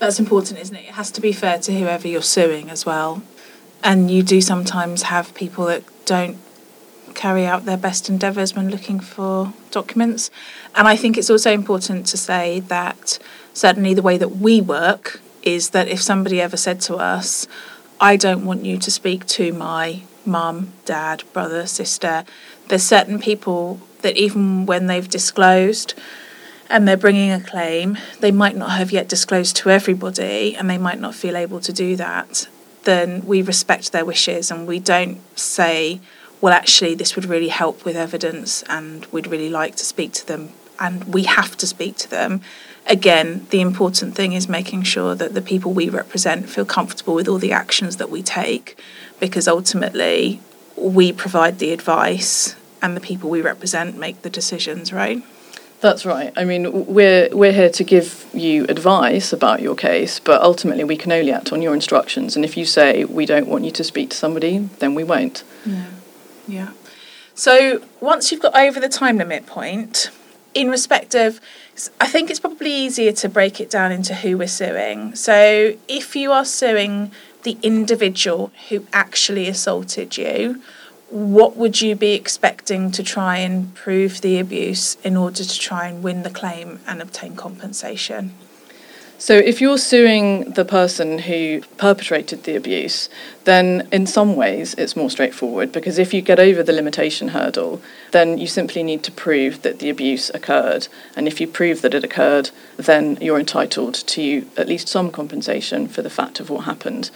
That's 0.00 0.18
important, 0.18 0.58
isn't 0.58 0.76
it? 0.76 0.86
It 0.86 0.94
has 0.94 1.12
to 1.12 1.20
be 1.20 1.32
fair 1.32 1.58
to 1.60 1.72
whoever 1.72 2.08
you're 2.08 2.22
suing 2.22 2.68
as 2.70 2.84
well 2.84 3.22
and 3.86 4.10
you 4.10 4.20
do 4.20 4.40
sometimes 4.40 5.02
have 5.02 5.32
people 5.32 5.66
that 5.66 5.84
don't 6.06 6.36
carry 7.14 7.46
out 7.46 7.66
their 7.66 7.76
best 7.76 8.08
endeavours 8.08 8.52
when 8.52 8.68
looking 8.68 8.98
for 8.98 9.52
documents. 9.70 10.28
And 10.74 10.88
I 10.88 10.96
think 10.96 11.16
it's 11.16 11.30
also 11.30 11.52
important 11.52 12.04
to 12.06 12.16
say 12.16 12.58
that 12.60 13.20
certainly 13.54 13.94
the 13.94 14.02
way 14.02 14.18
that 14.18 14.36
we 14.38 14.60
work 14.60 15.20
is 15.44 15.70
that 15.70 15.86
if 15.86 16.02
somebody 16.02 16.40
ever 16.40 16.56
said 16.56 16.80
to 16.80 16.96
us, 16.96 17.46
I 18.00 18.16
don't 18.16 18.44
want 18.44 18.64
you 18.64 18.76
to 18.76 18.90
speak 18.90 19.24
to 19.38 19.52
my 19.52 20.02
mum, 20.24 20.72
dad, 20.84 21.22
brother, 21.32 21.64
sister, 21.64 22.24
there's 22.66 22.82
certain 22.82 23.20
people 23.20 23.80
that 24.02 24.16
even 24.16 24.66
when 24.66 24.88
they've 24.88 25.08
disclosed 25.08 25.94
and 26.68 26.88
they're 26.88 26.96
bringing 26.96 27.30
a 27.30 27.40
claim, 27.40 27.98
they 28.18 28.32
might 28.32 28.56
not 28.56 28.72
have 28.72 28.90
yet 28.90 29.08
disclosed 29.08 29.54
to 29.58 29.70
everybody 29.70 30.56
and 30.56 30.68
they 30.68 30.76
might 30.76 30.98
not 30.98 31.14
feel 31.14 31.36
able 31.36 31.60
to 31.60 31.72
do 31.72 31.94
that. 31.94 32.48
Then 32.86 33.26
we 33.26 33.42
respect 33.42 33.90
their 33.90 34.04
wishes 34.04 34.50
and 34.50 34.66
we 34.66 34.78
don't 34.78 35.18
say, 35.36 36.00
well, 36.40 36.52
actually, 36.52 36.94
this 36.94 37.16
would 37.16 37.24
really 37.24 37.48
help 37.48 37.84
with 37.84 37.96
evidence 37.96 38.62
and 38.68 39.04
we'd 39.06 39.26
really 39.26 39.50
like 39.50 39.74
to 39.76 39.84
speak 39.84 40.12
to 40.12 40.26
them 40.26 40.50
and 40.78 41.02
we 41.12 41.24
have 41.24 41.56
to 41.56 41.66
speak 41.66 41.96
to 41.96 42.08
them. 42.08 42.40
Again, 42.86 43.46
the 43.50 43.60
important 43.60 44.14
thing 44.14 44.32
is 44.34 44.48
making 44.48 44.84
sure 44.84 45.16
that 45.16 45.34
the 45.34 45.42
people 45.42 45.72
we 45.72 45.88
represent 45.88 46.48
feel 46.48 46.64
comfortable 46.64 47.14
with 47.14 47.26
all 47.26 47.38
the 47.38 47.50
actions 47.50 47.96
that 47.96 48.08
we 48.08 48.22
take 48.22 48.78
because 49.18 49.48
ultimately 49.48 50.40
we 50.76 51.12
provide 51.12 51.58
the 51.58 51.72
advice 51.72 52.54
and 52.80 52.96
the 52.96 53.00
people 53.00 53.28
we 53.28 53.42
represent 53.42 53.98
make 53.98 54.22
the 54.22 54.30
decisions, 54.30 54.92
right? 54.92 55.24
That's 55.80 56.06
right. 56.06 56.32
I 56.36 56.44
mean, 56.44 56.86
we're 56.86 57.28
we're 57.32 57.52
here 57.52 57.70
to 57.70 57.84
give 57.84 58.26
you 58.32 58.64
advice 58.64 59.32
about 59.32 59.60
your 59.60 59.74
case, 59.74 60.20
but 60.20 60.40
ultimately 60.40 60.84
we 60.84 60.96
can 60.96 61.12
only 61.12 61.32
act 61.32 61.52
on 61.52 61.60
your 61.60 61.74
instructions. 61.74 62.34
And 62.34 62.44
if 62.44 62.56
you 62.56 62.64
say 62.64 63.04
we 63.04 63.26
don't 63.26 63.46
want 63.46 63.64
you 63.64 63.70
to 63.72 63.84
speak 63.84 64.10
to 64.10 64.16
somebody, 64.16 64.58
then 64.78 64.94
we 64.94 65.04
won't. 65.04 65.44
Yeah. 65.64 65.86
Yeah. 66.48 66.72
So 67.34 67.82
once 68.00 68.32
you've 68.32 68.40
got 68.40 68.56
over 68.56 68.80
the 68.80 68.88
time 68.88 69.18
limit 69.18 69.46
point, 69.46 70.10
in 70.54 70.70
respect 70.70 71.14
of, 71.14 71.38
I 72.00 72.06
think 72.06 72.30
it's 72.30 72.40
probably 72.40 72.72
easier 72.72 73.12
to 73.12 73.28
break 73.28 73.60
it 73.60 73.68
down 73.68 73.92
into 73.92 74.14
who 74.14 74.38
we're 74.38 74.48
suing. 74.48 75.14
So 75.14 75.76
if 75.86 76.16
you 76.16 76.32
are 76.32 76.46
suing 76.46 77.12
the 77.42 77.58
individual 77.62 78.50
who 78.70 78.86
actually 78.94 79.48
assaulted 79.48 80.16
you, 80.16 80.62
what 81.08 81.56
would 81.56 81.80
you 81.80 81.94
be 81.94 82.12
expecting 82.12 82.90
to 82.90 83.02
try 83.02 83.38
and 83.38 83.74
prove 83.74 84.20
the 84.20 84.38
abuse 84.38 84.96
in 85.04 85.16
order 85.16 85.44
to 85.44 85.58
try 85.58 85.86
and 85.86 86.02
win 86.02 86.22
the 86.22 86.30
claim 86.30 86.80
and 86.86 87.00
obtain 87.00 87.36
compensation? 87.36 88.34
So, 89.18 89.34
if 89.34 89.62
you're 89.62 89.78
suing 89.78 90.50
the 90.52 90.64
person 90.66 91.20
who 91.20 91.62
perpetrated 91.78 92.44
the 92.44 92.54
abuse, 92.54 93.08
then 93.44 93.88
in 93.90 94.06
some 94.06 94.36
ways 94.36 94.74
it's 94.74 94.94
more 94.94 95.08
straightforward 95.08 95.72
because 95.72 95.98
if 95.98 96.12
you 96.12 96.20
get 96.20 96.38
over 96.38 96.62
the 96.62 96.74
limitation 96.74 97.28
hurdle, 97.28 97.80
then 98.10 98.36
you 98.36 98.46
simply 98.46 98.82
need 98.82 99.02
to 99.04 99.12
prove 99.12 99.62
that 99.62 99.78
the 99.78 99.88
abuse 99.88 100.28
occurred. 100.34 100.88
And 101.16 101.26
if 101.26 101.40
you 101.40 101.46
prove 101.46 101.80
that 101.80 101.94
it 101.94 102.04
occurred, 102.04 102.50
then 102.76 103.16
you're 103.22 103.40
entitled 103.40 103.94
to 103.94 104.46
at 104.54 104.68
least 104.68 104.88
some 104.88 105.10
compensation 105.10 105.88
for 105.88 106.02
the 106.02 106.10
fact 106.10 106.38
of 106.38 106.50
what 106.50 106.64
happened. 106.64 107.10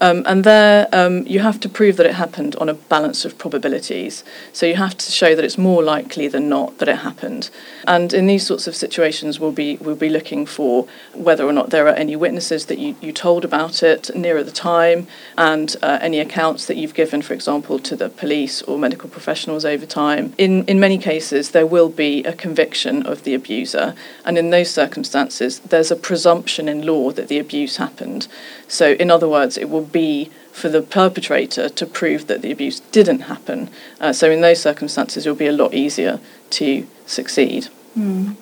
Um, 0.00 0.22
and 0.26 0.44
there, 0.44 0.88
um, 0.92 1.26
you 1.26 1.40
have 1.40 1.60
to 1.60 1.68
prove 1.68 1.96
that 1.98 2.06
it 2.06 2.14
happened 2.14 2.56
on 2.56 2.68
a 2.70 2.74
balance 2.74 3.24
of 3.26 3.36
probabilities. 3.36 4.24
So 4.52 4.64
you 4.64 4.76
have 4.76 4.96
to 4.96 5.12
show 5.12 5.34
that 5.34 5.44
it's 5.44 5.58
more 5.58 5.82
likely 5.82 6.26
than 6.26 6.48
not 6.48 6.78
that 6.78 6.88
it 6.88 6.98
happened. 6.98 7.50
And 7.86 8.12
in 8.14 8.26
these 8.26 8.46
sorts 8.46 8.66
of 8.66 8.74
situations, 8.74 9.38
we'll 9.38 9.52
be 9.52 9.76
we'll 9.76 9.96
be 9.96 10.08
looking 10.08 10.46
for 10.46 10.86
whether 11.12 11.44
or 11.44 11.52
not 11.52 11.70
there 11.70 11.86
are 11.86 11.94
any 11.94 12.16
witnesses 12.16 12.66
that 12.66 12.78
you, 12.78 12.96
you 13.00 13.12
told 13.12 13.44
about 13.44 13.82
it 13.82 14.10
nearer 14.14 14.42
the 14.42 14.50
time, 14.50 15.06
and 15.36 15.76
uh, 15.82 15.98
any 16.00 16.18
accounts 16.18 16.66
that 16.66 16.76
you've 16.76 16.94
given, 16.94 17.20
for 17.20 17.34
example, 17.34 17.78
to 17.78 17.94
the 17.94 18.08
police 18.08 18.62
or 18.62 18.78
medical 18.78 19.10
professionals 19.10 19.64
over 19.64 19.84
time. 19.84 20.32
In 20.38 20.64
in 20.64 20.80
many 20.80 20.96
cases, 20.96 21.50
there 21.50 21.66
will 21.66 21.90
be 21.90 22.24
a 22.24 22.32
conviction 22.32 23.06
of 23.06 23.24
the 23.24 23.34
abuser, 23.34 23.94
and 24.24 24.38
in 24.38 24.48
those 24.48 24.70
circumstances, 24.70 25.60
there's 25.60 25.90
a 25.90 25.96
presumption 25.96 26.68
in 26.68 26.86
law 26.86 27.10
that 27.10 27.28
the 27.28 27.38
abuse 27.38 27.76
happened. 27.76 28.28
So, 28.66 28.92
in 28.92 29.10
other 29.10 29.28
words, 29.28 29.58
it 29.58 29.68
will 29.68 29.89
be 29.92 30.30
for 30.52 30.68
the 30.68 30.82
perpetrator 30.82 31.68
to 31.68 31.86
prove 31.86 32.26
that 32.26 32.42
the 32.42 32.50
abuse 32.50 32.80
didn't 32.80 33.20
happen. 33.20 33.70
Uh, 34.00 34.12
so, 34.12 34.30
in 34.30 34.40
those 34.40 34.60
circumstances, 34.60 35.26
it 35.26 35.28
will 35.28 35.36
be 35.36 35.46
a 35.46 35.52
lot 35.52 35.74
easier 35.74 36.20
to 36.50 36.86
succeed. 37.06 37.68
Mm. 37.96 38.36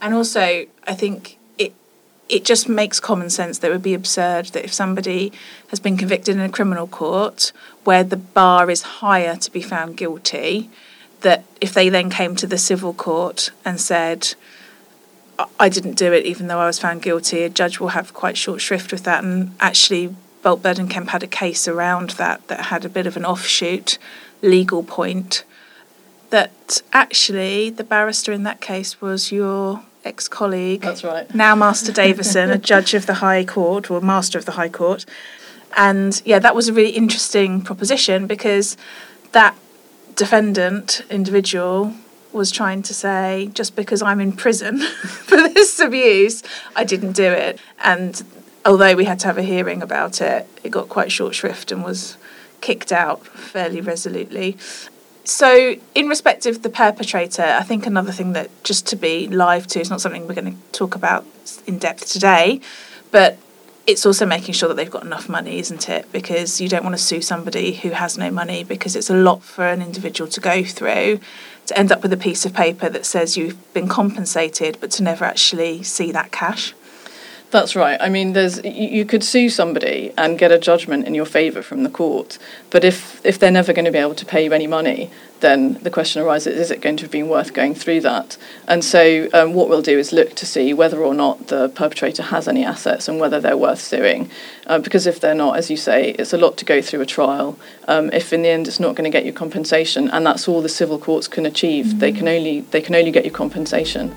And 0.00 0.14
also, 0.14 0.66
I 0.86 0.94
think 0.94 1.38
it 1.58 1.72
it 2.28 2.44
just 2.44 2.68
makes 2.68 3.00
common 3.00 3.30
sense 3.30 3.58
that 3.58 3.68
it 3.68 3.72
would 3.72 3.82
be 3.82 3.94
absurd 3.94 4.46
that 4.46 4.64
if 4.64 4.72
somebody 4.72 5.32
has 5.68 5.80
been 5.80 5.96
convicted 5.96 6.36
in 6.36 6.40
a 6.40 6.48
criminal 6.48 6.86
court 6.86 7.52
where 7.84 8.04
the 8.04 8.16
bar 8.16 8.70
is 8.70 8.82
higher 8.82 9.36
to 9.36 9.50
be 9.50 9.62
found 9.62 9.96
guilty, 9.96 10.70
that 11.20 11.44
if 11.60 11.72
they 11.72 11.88
then 11.88 12.10
came 12.10 12.36
to 12.36 12.46
the 12.46 12.58
civil 12.58 12.92
court 12.92 13.50
and 13.64 13.80
said, 13.80 14.34
I 15.58 15.68
didn't 15.68 15.94
do 15.94 16.12
it, 16.12 16.26
even 16.26 16.46
though 16.46 16.58
I 16.58 16.66
was 16.66 16.78
found 16.78 17.02
guilty. 17.02 17.42
A 17.42 17.48
judge 17.48 17.80
will 17.80 17.88
have 17.88 18.12
quite 18.12 18.36
short 18.36 18.60
shrift 18.60 18.92
with 18.92 19.04
that. 19.04 19.24
And 19.24 19.54
actually, 19.60 20.14
Bolt 20.42 20.62
Burdon 20.62 20.88
Kemp 20.88 21.08
had 21.08 21.22
a 21.22 21.26
case 21.26 21.68
around 21.68 22.10
that 22.10 22.46
that 22.48 22.66
had 22.66 22.84
a 22.84 22.88
bit 22.88 23.06
of 23.06 23.16
an 23.16 23.24
offshoot 23.24 23.98
legal 24.42 24.82
point. 24.82 25.44
That 26.30 26.82
actually, 26.92 27.70
the 27.70 27.84
barrister 27.84 28.32
in 28.32 28.42
that 28.44 28.60
case 28.60 29.00
was 29.00 29.30
your 29.30 29.82
ex 30.04 30.28
colleague. 30.28 30.80
That's 30.80 31.04
right. 31.04 31.32
Now, 31.34 31.54
Master 31.54 31.92
Davison, 31.92 32.50
a 32.50 32.58
judge 32.58 32.94
of 32.94 33.06
the 33.06 33.14
High 33.14 33.44
Court, 33.44 33.90
or 33.90 34.00
Master 34.00 34.38
of 34.38 34.46
the 34.46 34.52
High 34.52 34.68
Court. 34.68 35.04
And 35.76 36.20
yeah, 36.24 36.38
that 36.38 36.54
was 36.54 36.68
a 36.68 36.72
really 36.72 36.90
interesting 36.90 37.62
proposition 37.62 38.26
because 38.26 38.76
that 39.32 39.56
defendant 40.14 41.02
individual 41.08 41.94
was 42.32 42.50
trying 42.50 42.82
to 42.82 42.94
say 42.94 43.50
just 43.54 43.76
because 43.76 44.02
I'm 44.02 44.20
in 44.20 44.32
prison 44.32 44.78
for 45.26 45.36
this 45.36 45.78
abuse, 45.78 46.42
I 46.74 46.84
didn't 46.84 47.12
do 47.12 47.24
it. 47.24 47.58
And 47.82 48.22
although 48.64 48.94
we 48.94 49.04
had 49.04 49.18
to 49.20 49.26
have 49.26 49.38
a 49.38 49.42
hearing 49.42 49.82
about 49.82 50.20
it, 50.20 50.48
it 50.62 50.70
got 50.70 50.88
quite 50.88 51.10
short 51.10 51.34
shrift 51.34 51.72
and 51.72 51.84
was 51.84 52.16
kicked 52.60 52.92
out 52.92 53.26
fairly 53.26 53.80
resolutely. 53.80 54.56
So, 55.24 55.76
in 55.94 56.08
respect 56.08 56.46
of 56.46 56.62
the 56.62 56.68
perpetrator, 56.68 57.42
I 57.42 57.62
think 57.62 57.86
another 57.86 58.10
thing 58.10 58.32
that 58.32 58.50
just 58.64 58.86
to 58.88 58.96
be 58.96 59.28
live 59.28 59.66
to 59.68 59.80
is 59.80 59.88
not 59.88 60.00
something 60.00 60.26
we're 60.26 60.34
going 60.34 60.52
to 60.52 60.72
talk 60.72 60.96
about 60.96 61.24
in 61.66 61.78
depth 61.78 62.10
today, 62.10 62.60
but 63.12 63.38
it's 63.86 64.06
also 64.06 64.26
making 64.26 64.54
sure 64.54 64.68
that 64.68 64.76
they've 64.76 64.90
got 64.90 65.04
enough 65.04 65.28
money, 65.28 65.58
isn't 65.58 65.88
it? 65.88 66.10
Because 66.12 66.60
you 66.60 66.68
don't 66.68 66.84
want 66.84 66.96
to 66.96 67.02
sue 67.02 67.20
somebody 67.20 67.74
who 67.74 67.90
has 67.90 68.16
no 68.16 68.30
money 68.30 68.64
because 68.64 68.96
it's 68.96 69.10
a 69.10 69.16
lot 69.16 69.42
for 69.42 69.66
an 69.66 69.82
individual 69.82 70.28
to 70.30 70.40
go 70.40 70.64
through 70.64 71.20
to 71.66 71.78
end 71.78 71.92
up 71.92 72.02
with 72.02 72.12
a 72.12 72.16
piece 72.16 72.44
of 72.44 72.52
paper 72.52 72.88
that 72.88 73.06
says 73.06 73.36
you've 73.36 73.72
been 73.72 73.88
compensated, 73.88 74.78
but 74.80 74.90
to 74.92 75.02
never 75.02 75.24
actually 75.24 75.82
see 75.82 76.10
that 76.12 76.32
cash. 76.32 76.74
That's 77.52 77.76
right. 77.76 78.00
I 78.00 78.08
mean, 78.08 78.32
there's 78.32 78.64
you 78.64 79.04
could 79.04 79.22
sue 79.22 79.50
somebody 79.50 80.14
and 80.16 80.38
get 80.38 80.50
a 80.50 80.58
judgment 80.58 81.06
in 81.06 81.14
your 81.14 81.26
favour 81.26 81.60
from 81.60 81.82
the 81.82 81.90
court, 81.90 82.38
but 82.70 82.82
if 82.82 83.20
if 83.26 83.38
they're 83.38 83.50
never 83.50 83.74
going 83.74 83.84
to 83.84 83.90
be 83.90 83.98
able 83.98 84.14
to 84.14 84.24
pay 84.24 84.42
you 84.42 84.54
any 84.54 84.66
money, 84.66 85.10
then 85.40 85.74
the 85.82 85.90
question 85.90 86.22
arises: 86.22 86.58
Is 86.58 86.70
it 86.70 86.80
going 86.80 86.96
to 86.96 87.02
have 87.02 87.10
been 87.10 87.28
worth 87.28 87.52
going 87.52 87.74
through 87.74 88.00
that? 88.00 88.38
And 88.66 88.82
so, 88.82 89.28
um, 89.34 89.52
what 89.52 89.68
we'll 89.68 89.82
do 89.82 89.98
is 89.98 90.14
look 90.14 90.34
to 90.36 90.46
see 90.46 90.72
whether 90.72 91.04
or 91.04 91.12
not 91.12 91.48
the 91.48 91.68
perpetrator 91.68 92.22
has 92.22 92.48
any 92.48 92.64
assets 92.64 93.06
and 93.06 93.20
whether 93.20 93.38
they're 93.38 93.58
worth 93.58 93.82
suing. 93.82 94.30
Uh, 94.66 94.78
because 94.78 95.06
if 95.06 95.20
they're 95.20 95.34
not, 95.34 95.58
as 95.58 95.70
you 95.70 95.76
say, 95.76 96.12
it's 96.12 96.32
a 96.32 96.38
lot 96.38 96.56
to 96.56 96.64
go 96.64 96.80
through 96.80 97.02
a 97.02 97.06
trial. 97.06 97.58
Um, 97.86 98.08
if 98.14 98.32
in 98.32 98.40
the 98.40 98.48
end 98.48 98.66
it's 98.66 98.80
not 98.80 98.94
going 98.94 99.04
to 99.04 99.14
get 99.14 99.26
you 99.26 99.32
compensation, 99.34 100.08
and 100.08 100.24
that's 100.24 100.48
all 100.48 100.62
the 100.62 100.70
civil 100.70 100.98
courts 100.98 101.28
can 101.28 101.44
achieve, 101.44 101.84
mm-hmm. 101.84 101.98
they 101.98 102.12
can 102.12 102.28
only 102.28 102.62
they 102.62 102.80
can 102.80 102.94
only 102.94 103.10
get 103.10 103.26
you 103.26 103.30
compensation. 103.30 104.16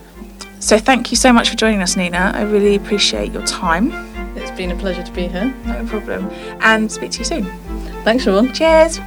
So 0.60 0.80
thank 0.80 1.12
you 1.12 1.18
so 1.18 1.32
much 1.32 1.50
for 1.50 1.56
joining 1.56 1.82
us, 1.82 1.96
Nina. 1.96 2.32
I 2.34 2.42
really 2.42 2.76
appreciate 2.76 3.32
your 3.32 3.46
time. 3.46 3.92
It's 4.36 4.52
been 4.52 4.72
a 4.72 4.76
pleasure 4.76 5.04
to 5.04 5.12
be 5.12 5.28
here. 5.28 5.54
No 5.66 5.86
problem. 5.86 6.30
And 6.62 6.92
speak 6.92 7.12
to 7.12 7.20
you 7.20 7.26
soon. 7.26 7.46
Thanks, 8.04 8.26
everyone. 8.26 8.54
Cheers. 8.54 9.00